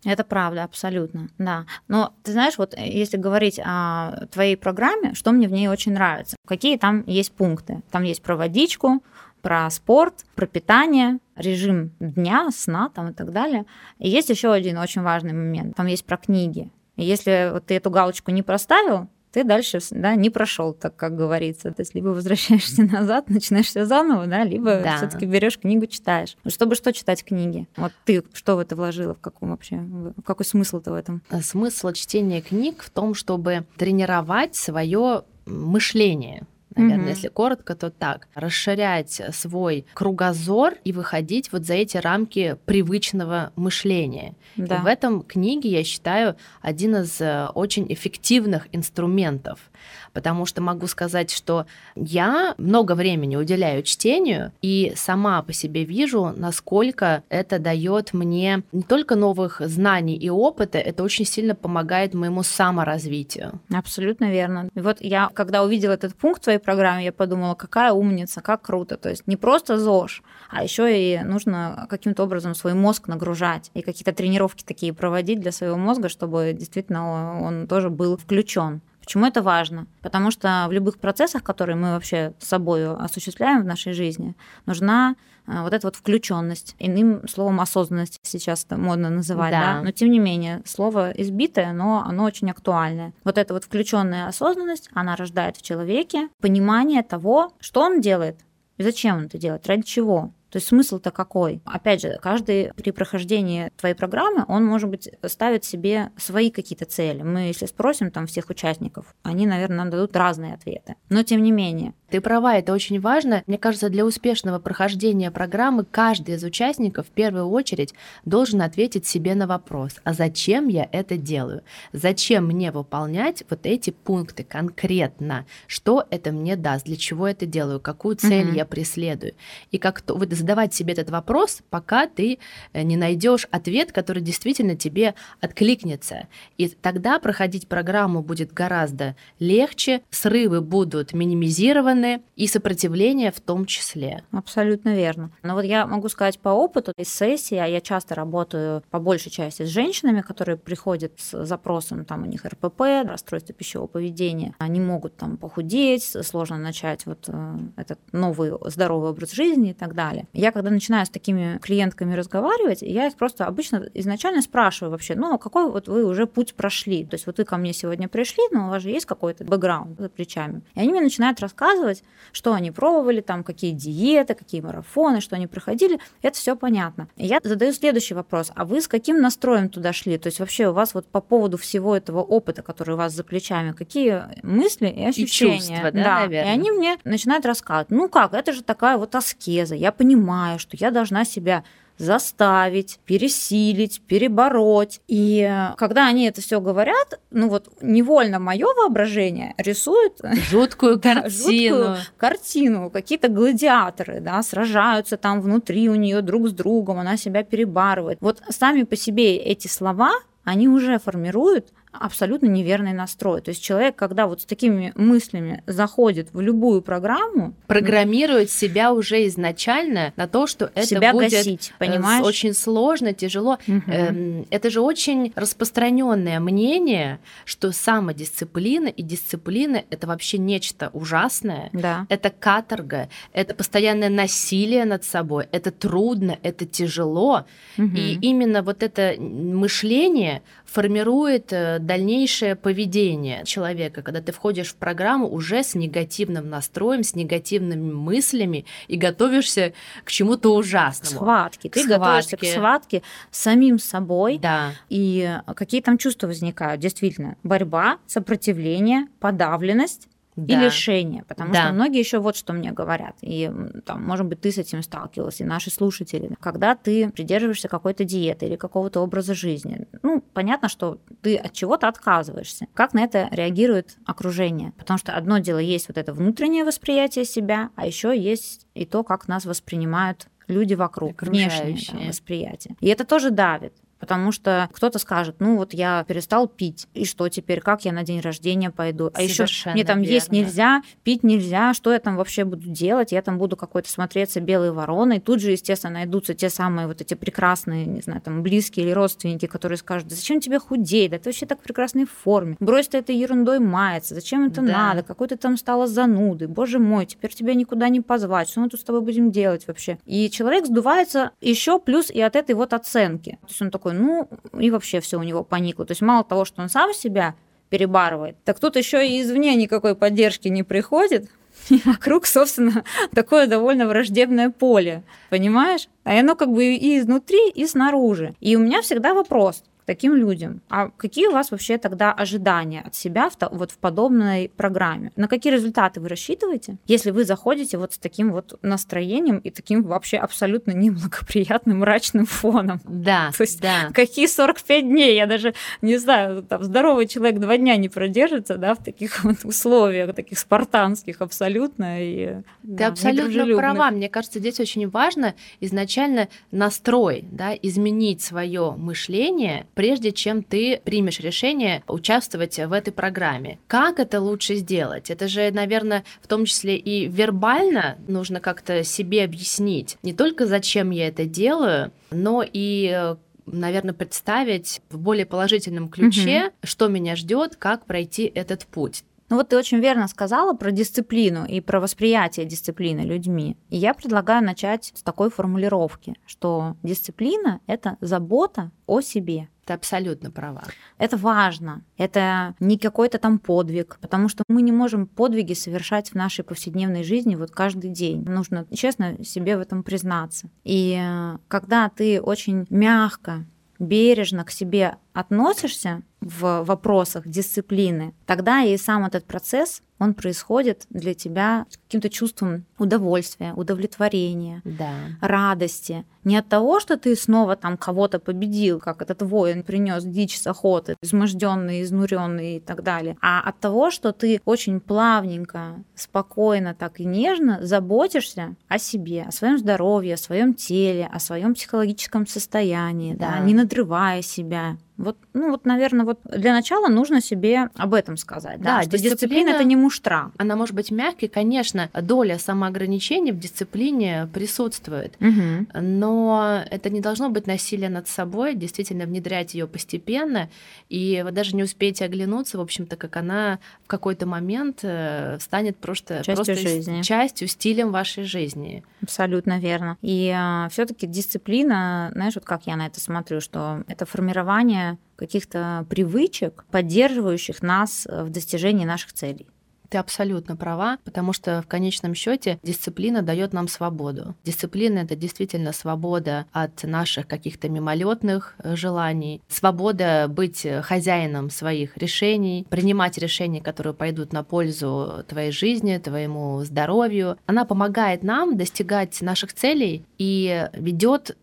Это 0.05 0.23
правда, 0.23 0.65
абсолютно, 0.65 1.31
да. 1.39 1.65
Но 1.89 2.13
ты 2.23 2.33
знаешь, 2.33 2.59
вот 2.59 2.75
э, 2.75 2.87
если 2.87 3.17
говорить 3.17 3.59
о 3.65 4.27
твоей 4.31 4.57
программе, 4.57 5.15
что 5.15 5.33
мне 5.33 5.49
в 5.49 5.53
ней 5.53 5.69
очень 5.69 5.93
нравится, 5.93 6.37
какие 6.47 6.77
там 6.77 7.05
есть 7.07 7.33
пункты? 7.33 7.83
Там 7.91 8.03
есть 8.03 8.23
про 8.23 8.37
водичку, 8.37 9.03
про 9.45 9.69
спорт, 9.69 10.25
про 10.35 10.47
питание, 10.47 11.19
режим 11.37 11.91
дня, 12.01 12.49
сна 12.51 12.89
там 12.89 13.11
и 13.11 13.13
так 13.13 13.31
далее. 13.31 13.67
И 13.99 14.09
есть 14.09 14.31
еще 14.31 14.51
один 14.51 14.79
очень 14.79 15.03
важный 15.03 15.35
момент. 15.35 15.77
Там 15.77 15.87
есть 15.87 16.07
про 16.07 16.17
книги. 16.17 16.71
И 16.97 17.05
если 17.05 17.51
вот 17.53 17.67
ты 17.67 17.75
эту 17.75 17.91
галочку 17.91 18.31
не 18.31 18.43
проставил, 18.43 19.09
ты 19.33 19.45
дальше 19.45 19.81
да, 19.91 20.15
не 20.15 20.31
прошел, 20.31 20.73
так 20.73 20.97
как 20.97 21.15
говорится. 21.15 21.73
То 21.73 21.83
есть 21.83 21.95
либо 21.95 22.09
возвращаешься 22.09 22.85
назад, 22.91 23.29
начинаешь 23.29 23.67
все 23.67 23.85
заново, 23.85 24.27
да, 24.27 24.45
либо 24.45 24.81
да. 24.83 24.97
все-таки 24.97 25.27
берешь 25.27 25.59
книгу, 25.59 25.87
читаешь. 25.87 26.39
Чтобы 26.47 26.75
что 26.75 26.95
читать 26.95 27.23
книги? 27.23 27.69
Вот 27.77 27.93
ты 28.07 28.25
что 28.33 28.57
в 28.57 28.61
это 28.61 28.77
вложила, 28.77 29.15
в 29.15 29.21
каком 29.21 29.51
вообще, 29.51 29.77
в 29.77 30.23
какой 30.23 30.47
смысл-то 30.47 30.93
в 30.93 30.95
этом? 30.95 31.23
Смысл 31.43 31.93
чтения 31.93 32.41
книг 32.41 32.83
в 32.83 32.89
том, 32.89 33.13
чтобы 33.13 33.67
тренировать 33.77 34.57
свое 34.57 35.25
мышление 35.45 36.47
наверное, 36.77 37.07
mm-hmm. 37.07 37.09
если 37.09 37.29
коротко, 37.29 37.75
то 37.75 37.91
так. 37.91 38.29
Расширять 38.35 39.23
свой 39.33 39.87
кругозор 39.95 40.75
и 40.85 40.93
выходить 40.93 41.53
вот 41.53 41.65
за 41.65 41.75
эти 41.75 41.97
рамки 41.97 42.57
привычного 42.65 43.53
мышления. 43.57 44.35
Да. 44.57 44.77
И 44.77 44.81
в 44.81 44.87
этом 44.87 45.23
книге, 45.23 45.71
я 45.71 45.85
считаю, 45.85 46.37
один 46.61 46.97
из 46.97 47.21
э, 47.21 47.49
очень 47.55 47.87
эффективных 47.93 48.69
инструментов 48.73 49.71
потому 50.15 50.47
что 50.47 50.63
могу 50.63 50.87
сказать, 50.87 51.31
что 51.31 51.67
я 51.95 52.55
много 52.57 52.95
времени 52.95 53.37
уделяю 53.37 53.83
чтению 53.83 54.53
и 54.63 54.93
сама 54.97 55.43
по 55.43 55.53
себе 55.53 55.85
вижу, 55.85 56.33
насколько 56.37 57.25
это 57.29 57.59
дает 57.59 58.15
мне 58.15 58.63
не 58.73 58.83
только 58.83 59.17
новых 59.17 59.61
знаний 59.61 60.17
и 60.17 60.31
опыта, 60.31 60.79
это 60.79 61.03
очень 61.03 61.27
сильно 61.27 61.55
помогает 61.55 62.15
моему 62.15 62.43
саморазвитию. 62.43 63.61
Абсолютно 63.73 64.31
верно. 64.31 64.71
И 64.75 64.81
вот 64.81 64.99
я, 65.01 65.29
когда 65.35 65.63
увидела 65.65 65.93
этот 65.93 66.15
пункт 66.15 66.41
в 66.41 66.45
твоей 66.45 66.59
программе, 66.65 67.05
я 67.05 67.13
подумала, 67.13 67.55
какая 67.55 67.93
умница, 67.93 68.41
как 68.41 68.63
круто. 68.63 68.97
То 68.97 69.11
есть 69.11 69.27
не 69.27 69.37
просто 69.37 69.79
ЗОЖ, 69.79 70.23
а 70.51 70.63
еще 70.63 70.99
и 70.99 71.23
нужно 71.23 71.87
каким-то 71.89 72.25
образом 72.25 72.55
свой 72.55 72.75
мозг 72.75 73.09
нагружать 73.09 73.71
и 73.75 73.83
какие-то 73.83 74.13
тренировки 74.13 74.65
такие 74.65 74.93
проводить 74.93 75.41
для 75.41 75.53
своего 75.53 75.77
мозга, 75.77 76.09
чтобы 76.09 76.53
действительно 76.55 77.41
он 77.43 77.67
тоже 77.67 77.91
был 77.91 78.17
включен. 78.17 78.81
Почему 79.01 79.27
это 79.27 79.43
важно? 79.43 79.87
Потому 80.01 80.31
что 80.31 80.65
в 80.69 80.73
любых 80.73 80.99
процессах, 80.99 81.43
которые 81.43 81.77
мы 81.77 81.93
вообще 81.93 82.33
с 82.39 82.49
собой 82.49 82.91
осуществляем 82.97 83.63
в 83.63 83.67
нашей 83.67 83.93
жизни, 83.93 84.35
нужна 84.65 85.15
вот 85.47 85.73
эта 85.73 85.87
вот 85.87 85.97
включенность, 85.97 86.75
иным 86.79 87.27
словом 87.29 87.61
осознанность 87.61 88.19
сейчас 88.23 88.65
это 88.65 88.77
модно 88.77 89.11
называть, 89.11 89.53
да. 89.53 89.75
да, 89.75 89.83
но 89.83 89.91
тем 89.91 90.11
не 90.11 90.19
менее 90.19 90.63
слово 90.65 91.11
избитое, 91.11 91.73
но 91.73 92.05
оно 92.07 92.25
очень 92.25 92.51
актуальное. 92.51 93.13
Вот 93.25 93.39
эта 93.39 93.55
вот 93.55 93.65
включенная 93.65 94.27
осознанность, 94.27 94.89
она 94.93 95.17
рождает 95.17 95.57
в 95.57 95.63
человеке 95.63 96.29
понимание 96.41 97.03
того, 97.03 97.53
что 97.61 97.81
он 97.81 98.01
делает 98.01 98.39
и 98.77 98.83
зачем 98.83 99.19
он 99.19 99.27
это 99.27 99.39
делает, 99.39 99.67
ради 99.67 99.83
чего. 99.83 100.33
То 100.51 100.59
есть 100.59 100.69
смысл-то 100.69 101.11
какой? 101.11 101.61
Опять 101.65 102.03
же, 102.03 102.17
каждый 102.23 102.73
при 102.75 102.93
прохождении 102.93 103.73
твоей 103.77 103.97
программы, 103.97 104.45
он, 104.47 104.65
может 104.65 104.89
быть, 104.89 105.11
ставит 105.27 105.65
себе 105.65 106.13
свои 106.17 106.49
какие-то 106.51 106.85
цели. 106.85 107.23
Мы, 107.23 107.41
если 107.49 107.67
спросим 107.67 108.13
там 108.13 108.29
всех 108.29 108.51
участников, 108.51 109.17
они, 109.25 109.49
наверное, 109.49 109.79
нам 109.79 109.91
дадут 109.91 110.15
разные 110.15 110.55
ответы. 110.55 110.95
Но 111.09 111.25
тем 111.25 111.43
не 111.43 111.51
менее, 111.51 111.93
ты 112.15 112.21
права, 112.21 112.57
это 112.57 112.73
очень 112.73 113.01
важно. 113.01 113.43
Мне 113.49 113.59
кажется, 113.59 113.89
для 113.89 114.05
успешного 114.05 114.61
прохождения 114.61 115.33
программы 115.33 115.85
каждый 115.85 116.37
из 116.37 116.45
участников 116.45 117.09
в 117.09 117.11
первую 117.11 117.49
очередь 117.49 117.93
должен 118.25 118.63
ответить 118.63 119.05
себе 119.05 119.35
на 119.35 119.49
вопрос, 119.49 119.95
а 120.05 120.13
зачем 120.13 120.69
я 120.69 120.89
это 120.93 121.17
делаю? 121.17 121.63
Зачем 121.93 122.47
мне 122.47 122.71
выполнять 122.71 123.43
вот 123.51 123.67
эти 123.67 123.91
пункты 123.91 124.45
конкретно? 124.45 125.45
Что 125.67 126.07
это 126.09 126.31
мне 126.31 126.55
даст? 126.55 126.85
Для 126.85 126.95
чего 126.95 127.27
это 127.27 127.47
делаю? 127.47 127.81
Какую 127.81 128.15
цель 128.15 128.51
угу. 128.51 128.55
я 128.55 128.65
преследую? 128.65 129.33
И 129.73 129.79
как 129.79 130.01
то, 130.01 130.15
вот 130.15 130.33
задавать 130.33 130.73
себе 130.73 130.93
этот 130.93 131.11
вопрос, 131.11 131.63
пока 131.69 132.07
ты 132.07 132.39
э, 132.73 132.83
не 132.83 132.97
найдешь 132.97 133.49
ответ, 133.51 133.91
который 133.91 134.23
действительно 134.23 134.77
тебе 134.77 135.17
откликнется. 135.41 136.29
И 136.59 136.69
тогда 136.69 137.19
проходить 137.19 137.67
программу 137.67 138.23
будет 138.23 138.53
гораздо 138.53 139.17
легче, 139.41 140.03
срывы 140.11 140.61
будут 140.61 141.13
минимизированы, 141.13 142.04
стороны, 142.05 142.23
и 142.37 142.47
сопротивление 142.47 143.31
в 143.31 143.41
том 143.41 143.65
числе. 143.65 144.25
Абсолютно 144.33 144.95
верно. 144.95 145.31
Но 145.43 145.55
вот 145.55 145.65
я 145.65 145.87
могу 145.87 146.09
сказать 146.09 146.39
по 146.39 146.51
опыту 146.51 146.93
из 146.97 147.09
сессии, 147.09 147.57
а 147.57 147.67
я 147.67 147.81
часто 147.81 148.15
работаю 148.15 148.83
по 148.91 148.99
большей 148.99 149.31
части 149.31 149.63
с 149.63 149.69
женщинами, 149.69 150.21
которые 150.21 150.57
приходят 150.57 151.13
с 151.17 151.45
запросом, 151.45 152.05
там 152.05 152.23
у 152.23 152.27
них 152.27 152.45
РПП, 152.45 152.81
расстройство 153.05 153.55
пищевого 153.55 153.87
поведения, 153.87 154.55
они 154.59 154.81
могут 154.81 155.17
там 155.17 155.37
похудеть, 155.37 156.17
сложно 156.23 156.59
начать 156.59 157.07
вот 157.07 157.25
э, 157.29 157.57
этот 157.77 157.99
новый 158.13 158.53
здоровый 158.67 159.11
образ 159.11 159.33
жизни 159.33 159.71
и 159.71 159.75
так 159.75 159.95
далее. 159.95 160.27
Я 160.33 160.53
когда 160.53 160.71
начинаю 160.71 161.07
с 161.07 161.11
такими 161.11 161.59
клиентками 161.59 162.15
разговаривать, 162.15 162.83
я 162.83 163.07
их 163.07 163.17
просто 163.17 163.47
обычно 163.47 163.89
изначально 163.95 164.43
спрашиваю 164.43 164.91
вообще, 164.91 165.15
ну, 165.15 165.39
какой 165.39 165.71
вот 165.71 165.89
вы 165.89 166.05
уже 166.05 166.27
путь 166.27 166.55
прошли? 166.55 167.05
То 167.05 167.15
есть 167.15 167.27
вот 167.27 167.39
вы 167.39 167.45
ко 167.45 167.57
мне 167.57 167.73
сегодня 167.73 168.09
пришли, 168.09 168.43
но 168.51 168.67
у 168.67 168.71
вас 168.71 168.83
же 168.83 168.91
есть 168.91 169.07
какой-то 169.07 169.45
бэкграунд 169.45 170.01
за 170.01 170.09
плечами. 170.09 170.63
И 170.75 170.81
они 170.81 170.91
мне 170.91 171.01
начинают 171.01 171.41
рассказывать, 171.41 171.94
рассказывать, 171.95 172.05
что 172.33 172.53
они 172.53 172.71
пробовали, 172.71 173.21
там, 173.21 173.45
какие 173.45 173.73
диеты, 173.73 174.35
какие 174.35 174.61
марафоны, 174.61 175.21
что 175.21 175.37
они 175.37 175.47
проходили, 175.47 175.99
это 176.23 176.37
все 176.37 176.57
понятно. 176.57 177.09
И 177.17 177.27
я 177.27 177.41
задаю 177.43 177.73
следующий 177.73 178.15
вопрос, 178.15 178.51
а 178.55 178.65
вы 178.65 178.81
с 178.81 178.89
каким 178.89 179.21
настроем 179.21 179.69
туда 179.69 179.93
шли? 179.93 180.19
То 180.19 180.29
есть 180.29 180.41
вообще 180.41 180.69
у 180.69 180.73
вас 180.73 180.95
вот 180.95 181.07
по 181.07 181.21
поводу 181.21 181.57
всего 181.57 181.97
этого 181.97 182.21
опыта, 182.21 182.63
который 182.63 182.95
у 182.95 182.97
вас 182.97 183.13
за 183.13 183.25
плечами, 183.25 183.73
какие 183.73 184.25
мысли 184.43 184.89
и 184.89 185.05
ощущения? 185.05 185.57
И 185.57 185.59
чувства, 185.59 185.91
да, 185.93 186.03
да. 186.03 186.21
наверное. 186.21 186.55
И 186.55 186.59
они 186.59 186.71
мне 186.71 186.97
начинают 187.05 187.47
рассказывать, 187.47 187.91
ну 187.91 188.09
как, 188.09 188.35
это 188.35 188.53
же 188.53 188.63
такая 188.63 188.97
вот 188.97 189.15
аскеза, 189.15 189.75
я 189.75 189.93
понимаю, 189.93 190.59
что 190.59 190.77
я 190.77 190.91
должна 190.91 191.25
себя 191.25 191.65
заставить, 191.99 192.99
пересилить, 193.05 194.01
перебороть. 194.03 195.01
И 195.07 195.51
когда 195.77 196.07
они 196.07 196.27
это 196.27 196.41
все 196.41 196.61
говорят, 196.61 197.21
ну 197.31 197.49
вот 197.49 197.69
невольно 197.81 198.39
мое 198.39 198.67
воображение 198.75 199.55
рисует 199.59 200.21
жуткую 200.51 201.01
картину. 201.03 201.77
жуткую 201.77 201.97
картину. 202.17 202.91
Какие-то 202.91 203.29
гладиаторы, 203.29 204.21
да, 204.21 204.43
сражаются 204.43 205.17
там 205.17 205.41
внутри 205.41 205.89
у 205.89 205.95
нее 205.95 206.23
друг 206.23 206.49
с 206.49 206.53
другом, 206.53 206.99
она 206.99 207.17
себя 207.17 207.43
перебарывает. 207.43 208.19
Вот 208.21 208.43
сами 208.49 208.83
по 208.83 208.97
себе 208.97 209.37
эти 209.37 209.69
слова, 209.69 210.13
они 210.45 210.69
уже 210.69 210.99
формируют 210.99 211.69
абсолютно 211.99 212.47
неверный 212.47 212.93
настрой. 212.93 213.41
То 213.41 213.51
есть 213.51 213.63
человек, 213.63 213.97
когда 213.97 214.27
вот 214.27 214.43
с 214.43 214.45
такими 214.45 214.93
мыслями 214.95 215.63
заходит 215.67 216.29
в 216.33 216.41
любую 216.41 216.83
программу, 216.83 217.55
программирует 217.67 218.51
себя 218.51 218.93
уже 218.93 219.27
изначально 219.27 220.13
на 220.17 220.27
то, 220.27 220.47
что 220.47 220.71
это 220.75 220.87
себя 220.87 221.13
будет 221.13 221.31
гасить, 221.31 221.73
э, 221.79 221.79
понимаешь? 221.79 222.25
очень 222.25 222.55
сложно, 222.55 223.13
тяжело. 223.13 223.59
Угу. 223.67 224.47
Это 224.51 224.71
же 224.71 224.81
очень 224.81 225.33
распространенное 225.35 226.41
мнение, 226.41 227.21
что 227.45 227.73
самодисциплина 227.73 228.89
и 228.89 229.03
дисциплина 229.03 229.83
это 229.91 230.07
вообще 230.07 230.39
нечто 230.39 230.91
ужасное. 230.93 231.71
Да. 231.73 232.07
Это 232.09 232.31
каторга, 232.31 233.09
это 233.33 233.55
постоянное 233.55 234.09
насилие 234.09 234.85
над 234.85 235.05
собой, 235.05 235.47
это 235.53 235.71
трудно, 235.71 236.39
это 236.43 236.67
тяжело. 236.67 237.45
Угу. 237.79 237.97
И 237.97 238.19
именно 238.21 238.63
вот 238.63 238.83
это 238.83 239.15
мышление 239.19 240.43
формирует 240.65 241.53
э, 241.53 241.79
дальнейшее 241.87 242.57
поведение 242.57 243.45
человека, 243.45 244.03
когда 244.03 244.21
ты 244.21 244.33
входишь 244.33 244.69
в 244.69 244.77
программу 244.77 245.29
уже 245.29 245.63
с 245.63 245.75
негативным 245.75 246.49
настроем, 246.49 247.03
с 247.03 247.15
негативными 247.15 247.93
мыслями 247.93 248.65
и 248.89 248.97
готовишься 248.97 249.73
к 250.05 250.11
чему-то 250.11 250.55
ужасному. 250.55 251.17
Схватки. 251.17 251.69
Ты 251.69 251.81
схватке. 251.81 251.99
готовишься 251.99 252.37
к 252.37 252.45
схватке 252.45 253.03
с 253.31 253.41
самим 253.41 253.79
собой. 253.79 254.39
Да. 254.39 254.73
И 254.89 255.39
какие 255.55 255.81
там 255.81 255.99
чувства 255.99 256.27
возникают? 256.27 256.81
Действительно, 256.81 257.37
борьба, 257.43 257.99
сопротивление, 258.07 259.07
подавленность 259.21 260.09
да. 260.37 260.55
и 260.55 260.65
лишение. 260.65 261.25
Потому 261.25 261.53
да. 261.53 261.65
что 261.65 261.73
многие 261.73 261.99
еще 261.99 262.19
вот 262.19 262.37
что 262.37 262.53
мне 262.53 262.73
говорят. 262.73 263.17
И 263.21 263.51
там, 263.85 264.05
может 264.05 264.27
быть, 264.27 264.41
ты 264.41 264.51
с 264.51 264.59
этим 264.59 264.83
сталкивалась, 264.83 265.41
и 265.41 265.45
наши 265.45 265.71
слушатели. 265.71 266.37
Когда 266.41 266.75
ты 266.75 267.11
придерживаешься 267.11 267.69
какой-то 267.69 268.05
диеты 268.05 268.47
или 268.47 268.57
какого-то 268.57 269.01
образа 269.01 269.35
жизни, 269.35 269.87
ну, 270.03 270.23
понятно, 270.33 270.69
что 270.69 270.99
ты 271.23 271.37
от 271.37 271.53
чего-то 271.53 271.89
отказываешься. 271.89 272.67
Как 272.75 272.95
на 272.95 273.05
это 273.05 273.29
реагирует 273.31 273.97
окружение? 274.05 274.73
Потому 274.77 274.99
что 274.99 275.13
одно 275.13 275.39
дело 275.39 275.59
есть 275.59 275.89
вот 275.89 275.99
это 275.99 276.13
внутреннее 276.13 276.65
восприятие 276.65 277.25
себя, 277.25 277.71
а 277.77 277.87
еще 277.87 278.19
есть 278.19 278.67
и 278.75 278.85
то, 278.85 279.05
как 279.05 279.29
нас 279.29 279.45
воспринимают 279.45 280.29
люди 280.49 280.75
вокруг, 280.75 281.23
внешнее 281.23 281.79
да, 281.93 282.09
восприятие. 282.09 282.77
И 282.81 282.89
это 282.89 283.05
тоже 283.05 283.31
давит. 283.31 283.75
Потому 284.05 284.33
что 284.33 284.69
кто-то 284.71 284.99
скажет, 284.99 285.37
ну 285.39 285.57
вот 285.57 285.73
я 285.73 286.05
перестал 286.07 286.47
пить, 286.47 286.89
и 286.93 287.07
что 287.07 287.27
теперь, 287.31 287.61
как 287.61 287.87
я 287.87 287.93
на 287.93 288.03
день 288.03 288.21
рождения 288.21 288.71
пойду? 288.71 289.11
А 289.15 289.23
еще 289.23 289.47
мне 289.73 289.83
там 289.83 290.03
верно. 290.03 290.13
есть 290.13 290.31
нельзя, 290.31 290.83
пить 291.05 291.23
нельзя, 291.23 291.73
что 291.73 291.91
я 291.91 291.99
там 292.01 292.17
вообще 292.17 292.45
буду 292.45 292.69
делать? 292.69 293.13
Я 293.13 293.23
там 293.23 293.39
буду 293.39 293.57
какой-то 293.57 293.91
смотреться 293.91 294.43
белой 294.43 294.73
вороной. 294.73 295.21
Тут 295.21 295.41
же, 295.41 295.53
естественно, 295.53 295.95
найдутся 295.95 296.35
те 296.35 296.51
самые 296.51 296.87
вот 296.87 297.01
эти 297.01 297.15
прекрасные, 297.15 297.87
не 297.87 298.03
знаю, 298.03 298.21
там 298.21 298.43
близкие 298.43 298.85
или 298.85 298.93
родственники, 298.93 299.47
которые 299.47 299.79
скажут, 299.79 300.09
да 300.09 300.17
зачем 300.17 300.39
тебе 300.41 300.59
худеть? 300.59 301.11
Да 301.11 301.19
ты 301.19 301.31
вообще 301.31 301.47
так 301.47 301.61
в 301.61 301.63
прекрасной 301.63 302.05
форме. 302.05 302.59
Брось 302.61 302.89
ты 302.89 302.99
этой 302.99 303.17
ерундой 303.17 303.59
маяться. 303.59 304.15
Зачем 304.15 304.47
это 304.49 304.61
да. 304.61 304.73
надо? 304.73 305.03
Какой 305.03 305.29
ты 305.29 305.39
там 305.39 305.57
стала 305.57 305.87
занудой? 305.87 306.47
Боже 306.47 306.79
мой, 306.79 307.07
теперь 307.07 307.33
тебя 307.33 307.55
никуда 307.55 307.89
не 307.89 308.03
позвать. 308.03 308.51
Что 308.51 308.61
мы 308.61 308.69
тут 308.69 308.81
с 308.81 308.85
тобой 308.85 309.01
будем 309.01 309.31
делать 309.31 309.67
вообще? 309.67 309.99
И 310.05 310.29
человек 310.29 310.67
сдувается 310.67 311.31
еще 311.41 311.81
плюс 311.81 312.11
и 312.11 312.21
от 312.21 312.37
этой 312.37 312.55
вот 312.55 312.75
оценки. 312.75 313.39
То 313.41 313.49
есть 313.49 313.63
он 313.63 313.71
такой, 313.71 313.94
ну, 313.95 314.29
и 314.59 314.71
вообще 314.71 315.01
все 315.01 315.19
у 315.19 315.23
него 315.23 315.45
поникло. 315.45 315.85
То 315.85 315.93
есть 315.93 316.03
мало 316.03 316.25
того, 316.25 316.45
что 316.45 316.63
он 316.63 316.69
сам 316.69 316.93
себя 316.93 317.35
перебарывает, 317.71 318.37
так 318.45 318.61
тут 318.61 318.77
еще 318.77 319.07
и 319.07 319.21
извне 319.21 319.55
никакой 319.57 319.95
поддержки 319.95 320.49
не 320.49 320.63
приходит, 320.63 321.29
и 321.71 321.81
вокруг, 321.85 322.27
собственно, 322.27 322.85
такое 323.15 323.47
довольно 323.47 323.87
враждебное 323.87 324.51
поле, 324.51 325.03
понимаешь? 325.31 325.89
А 326.05 326.19
оно 326.19 326.35
как 326.35 326.51
бы 326.51 326.75
и 326.75 326.99
изнутри, 326.99 327.51
и 327.51 327.67
снаружи. 327.67 328.35
И 328.41 328.57
у 328.57 328.59
меня 328.59 328.83
всегда 328.83 329.15
вопрос, 329.15 329.65
таким 329.85 330.15
людям. 330.15 330.63
А 330.69 330.89
какие 330.89 331.27
у 331.27 331.33
вас 331.33 331.51
вообще 331.51 331.79
тогда 331.79 332.13
ожидания 332.13 332.83
от 332.83 332.95
себя 332.95 333.31
в, 333.31 333.37
вот 333.51 333.71
в 333.71 333.79
подобной 333.79 334.51
программе? 334.57 335.13
На 335.17 335.29
какие 335.29 335.53
результаты 335.53 336.01
вы 336.01 336.09
рассчитываете, 336.09 336.77
если 336.87 337.11
вы 337.11 337.25
заходите 337.25 337.79
вот 337.79 337.93
с 337.93 337.99
таким 337.99 338.33
вот 338.33 338.59
настроением 338.63 339.39
и 339.39 339.51
таким 339.51 339.83
вообще 339.83 340.17
абсолютно 340.17 340.73
неблагоприятным 340.73 341.81
мрачным 341.81 342.27
фоном? 342.27 342.81
Да, 342.85 343.31
То 343.37 343.43
есть 343.43 343.61
да. 343.61 343.91
какие 343.93 344.27
45 344.27 344.85
дней? 344.85 345.17
Я 345.17 345.27
даже 345.27 345.55
не 345.83 345.97
знаю, 345.99 346.43
там 346.43 346.63
здоровый 346.63 347.07
человек 347.07 347.41
два 347.41 347.57
дня 347.57 347.77
не 347.77 347.89
продержится, 347.89 348.57
да, 348.57 348.75
в 348.75 348.83
таких 348.83 349.25
вот 349.25 349.45
условиях, 349.45 350.15
таких 350.15 350.39
спартанских 350.39 351.21
абсолютно. 351.21 352.03
И, 352.03 352.27
Ты 352.27 352.43
да, 352.63 352.89
абсолютно 352.89 353.57
права. 353.57 353.91
Мне 353.91 354.09
кажется, 354.09 354.39
здесь 354.39 354.61
очень 354.61 354.89
важно 354.89 355.35
изначально 355.61 356.29
настрой, 356.51 357.25
да, 357.31 357.55
изменить 357.55 358.23
свое 358.23 358.75
мышление 358.77 359.67
прежде 359.75 360.13
чем 360.13 360.43
ты 360.43 360.81
примешь 360.85 361.21
решение 361.21 361.83
участвовать 361.87 362.59
в 362.59 362.73
этой 362.73 362.93
программе. 362.93 363.59
Как 363.67 363.99
это 363.99 364.21
лучше 364.21 364.57
сделать? 364.57 365.11
Это 365.11 365.29
же, 365.29 365.51
наверное, 365.53 366.05
в 366.23 366.29
том 366.29 366.45
числе 366.45 366.77
и 366.77 367.07
вербально 367.07 367.99
нужно 368.07 368.41
как-то 368.41 368.85
себе 368.85 369.25
объяснить. 369.25 369.99
Не 370.03 370.13
только 370.13 370.47
зачем 370.47 370.91
я 370.91 371.09
это 371.09 371.25
делаю, 371.25 371.93
но 372.11 372.45
и 372.45 373.15
наверное, 373.47 373.93
представить 373.93 374.81
в 374.91 374.99
более 374.99 375.27
положительном 375.27 375.89
ключе, 375.89 376.47
угу. 376.47 376.55
что 376.63 376.89
меня 376.89 377.15
ждет, 377.15 377.57
как 377.57 377.85
пройти 377.85 378.31
этот 378.35 378.67
путь. 378.67 379.05
Ну 379.31 379.37
вот 379.37 379.49
ты 379.49 379.57
очень 379.57 379.81
верно 379.81 380.07
сказала 380.07 380.55
про 380.55 380.71
дисциплину 380.71 381.47
и 381.47 381.61
про 381.61 381.81
восприятие 381.81 382.47
дисциплины 382.47 383.01
людьми. 383.01 383.57
И 383.71 383.77
я 383.77 383.95
предлагаю 383.95 384.45
начать 384.45 384.93
с 384.95 385.03
такой 385.03 385.31
формулировки, 385.31 386.15
что 386.27 386.77
дисциплина— 386.83 387.61
это 387.67 387.97
забота 388.01 388.71
о 388.87 389.01
себе. 389.01 389.49
Ты 389.65 389.73
абсолютно 389.73 390.31
права. 390.31 390.63
Это 390.99 391.17
важно. 391.17 391.83
Это 391.97 392.55
не 392.61 392.79
какой-то 392.79 393.19
там 393.19 393.39
подвиг, 393.39 393.99
потому 394.01 394.29
что 394.29 394.45
мы 394.49 394.63
не 394.63 394.73
можем 394.73 395.07
подвиги 395.07 395.55
совершать 395.55 396.11
в 396.11 396.15
нашей 396.15 396.45
повседневной 396.45 397.03
жизни 397.03 397.35
вот 397.35 397.51
каждый 397.51 397.91
день. 397.91 398.25
Нужно 398.25 398.67
честно 398.73 399.25
себе 399.25 399.57
в 399.57 399.61
этом 399.61 399.83
признаться. 399.83 400.49
И 400.65 400.99
э, 401.01 401.39
когда 401.49 401.89
ты 401.89 402.21
очень 402.21 402.67
мягко, 402.71 403.47
бережно 403.79 404.45
к 404.45 404.51
себе 404.51 404.97
относишься 405.13 406.03
в 406.21 406.63
вопросах 406.63 407.27
дисциплины, 407.27 408.15
тогда 408.27 408.63
и 408.63 408.77
сам 408.77 409.05
этот 409.05 409.25
процесс 409.25 409.83
он 410.05 410.15
происходит 410.15 410.87
для 410.91 411.15
тебя 411.15 411.67
с 411.71 411.77
каким-то 411.77 412.09
чувством 412.09 412.65
удовольствия, 412.79 413.53
удовлетворения, 413.55 414.63
да. 414.65 414.95
радости. 415.21 416.05
Не 416.25 416.39
от 416.39 416.49
того, 416.49 416.81
что 416.81 416.97
ты 416.97 417.17
снова 417.17 417.57
там 417.57 417.77
кого-то 417.77 418.19
победил, 418.19 418.81
как 418.81 419.03
этот 419.03 419.23
воин 419.23 419.63
принес 419.63 420.05
дичь 420.05 420.39
с 420.39 420.47
охоты, 420.47 420.97
изможденный, 421.03 421.83
изнуренный 421.83 422.57
и 422.57 422.61
так 422.61 422.83
далее, 422.83 423.17
а 423.21 423.41
от 423.41 423.61
того, 423.61 423.91
что 423.91 424.13
ты 424.13 424.41
очень 424.45 424.81
плавненько, 424.81 425.83
спокойно, 425.95 426.75
так 426.75 427.01
и 427.01 427.05
нежно 427.05 427.59
заботишься 427.63 428.57
о 428.69 428.79
себе, 428.79 429.25
о 429.29 429.33
своем 429.33 429.59
здоровье, 429.59 430.15
о 430.15 430.19
своем 430.19 430.55
теле, 430.55 431.09
о 431.13 431.19
своем 431.19 431.55
психологическом 431.55 432.27
состоянии, 432.27 433.15
да. 433.15 433.33
Да, 433.33 433.39
не 433.41 433.55
надрывая 433.55 434.23
себя, 434.23 434.77
вот, 434.97 435.19
ну 435.33 435.51
вот, 435.51 435.65
наверное, 435.65 436.05
вот 436.05 436.21
для 436.25 436.53
начала 436.53 436.87
нужно 436.87 437.21
себе 437.21 437.69
об 437.75 437.95
этом 437.95 438.17
сказать. 438.17 438.61
Да, 438.61 438.77
да 438.77 438.83
что 438.83 438.91
дисциплина, 438.93 439.15
дисциплина 439.15 439.49
это 439.51 439.65
не 439.65 439.75
муштра. 439.95 440.33
Она 440.39 440.57
может 440.57 440.75
быть 440.75 440.91
мягкой, 440.91 441.29
конечно, 441.29 441.89
доля 441.95 442.39
самоограничений 442.39 443.33
в 443.33 443.39
дисциплине 443.39 444.29
присутствует, 444.33 445.15
угу. 445.21 445.67
но 445.75 446.63
это 446.71 446.91
не 446.91 447.01
должно 447.01 447.31
быть 447.31 447.47
насилие 447.47 447.89
над 447.89 448.09
собой, 448.09 448.55
действительно 448.55 449.05
внедрять 449.05 449.55
ее 449.55 449.67
постепенно, 449.67 450.49
и 450.89 451.23
вы 451.25 451.31
даже 451.31 451.55
не 451.55 451.63
успеете 451.63 452.05
оглянуться, 452.05 452.59
в 452.59 452.61
общем-то, 452.61 452.97
как 452.97 453.17
она 453.17 453.59
в 453.85 453.87
какой-то 453.87 454.27
момент 454.27 454.81
э, 454.83 455.39
станет 455.41 455.77
просто, 455.77 456.23
частью 456.25 456.37
просто 456.37 456.57
жизни. 456.57 457.03
частью, 457.03 457.49
стилем 457.49 457.93
вашей 457.93 458.25
жизни. 458.25 458.83
Абсолютно 459.03 459.59
верно. 459.61 459.97
И 460.03 460.35
э, 460.37 460.69
все-таки 460.71 461.07
дисциплина, 461.07 462.11
знаешь, 462.15 462.35
вот 462.35 462.45
как 462.45 462.67
я 462.67 462.77
на 462.77 462.87
это 462.87 463.01
смотрю, 463.01 463.41
что 463.41 463.85
это 463.87 464.07
формирование 464.07 464.99
каких-то 465.17 465.87
привычек, 465.89 466.65
поддерживающих 466.73 467.63
нас 467.63 468.07
в 468.11 468.31
достижении 468.31 468.85
наших 468.85 469.13
целей. 469.13 469.47
Ты 469.95 469.99
абсолютно 469.99 470.57
права, 470.57 470.99
потому 471.05 471.33
что 471.33 471.63
в 471.63 471.69
конечном 471.69 472.17
счете 472.17 472.59
дисциплина 472.65 473.23
дает 473.23 473.53
нам 473.53 473.69
свободу. 473.69 474.35
Дисциплина 474.43 474.99
это 474.99 475.15
действительно 475.15 475.73
свобода 475.73 476.47
от 476.51 476.83
наших 476.83 477.29
каких-то 477.29 477.69
мимолетных 477.69 478.57
э, 478.59 478.75
желаний, 478.75 479.41
свобода 479.47 480.27
быть 480.29 480.67
хозяином 480.83 481.49
своих 481.49 481.97
решений, 481.97 482.67
принимать 482.69 483.19
решения, 483.19 483.61
которые 483.61 483.95
пойдут 483.95 484.33
на 484.33 484.43
пользу 484.43 485.25
твоей 485.29 485.53
жизни, 485.53 485.99
твоему 485.99 486.65
здоровью. 486.65 487.39
Она 487.47 487.65
помогает 487.65 488.25
нам 488.25 488.57
достигать 488.57 489.23
наших 489.23 489.53
целей 489.53 490.05
и 490.19 490.69
ведет 490.73 491.37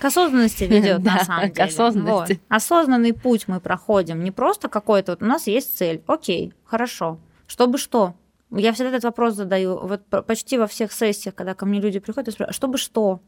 к 0.00 0.04
осознанности 0.04 0.64
ведет, 0.64 0.98
на 1.04 1.22
самом 1.22 1.52
деле. 1.52 1.54
К 1.54 1.60
осознанности. 1.60 2.32
Вот. 2.32 2.56
Осознанный 2.56 3.12
путь 3.12 3.44
мы 3.46 3.60
проходим. 3.60 4.24
Не 4.24 4.32
просто 4.32 4.68
какой-то, 4.68 5.12
вот 5.12 5.22
у 5.22 5.26
нас 5.26 5.46
есть 5.46 5.78
цель. 5.78 6.02
Окей, 6.08 6.52
хорошо. 6.64 7.20
Чтобы 7.52 7.76
что? 7.76 8.14
Я 8.50 8.72
всегда 8.72 8.88
этот 8.88 9.04
вопрос 9.04 9.34
задаю. 9.34 9.78
Вот 9.86 10.06
почти 10.26 10.56
во 10.56 10.66
всех 10.66 10.90
сессиях, 10.90 11.34
когда 11.34 11.52
ко 11.52 11.66
мне 11.66 11.82
люди 11.82 11.98
приходят, 11.98 12.28
я 12.28 12.32
спрашиваю, 12.32 12.54
чтобы 12.54 12.78
что? 12.78 13.20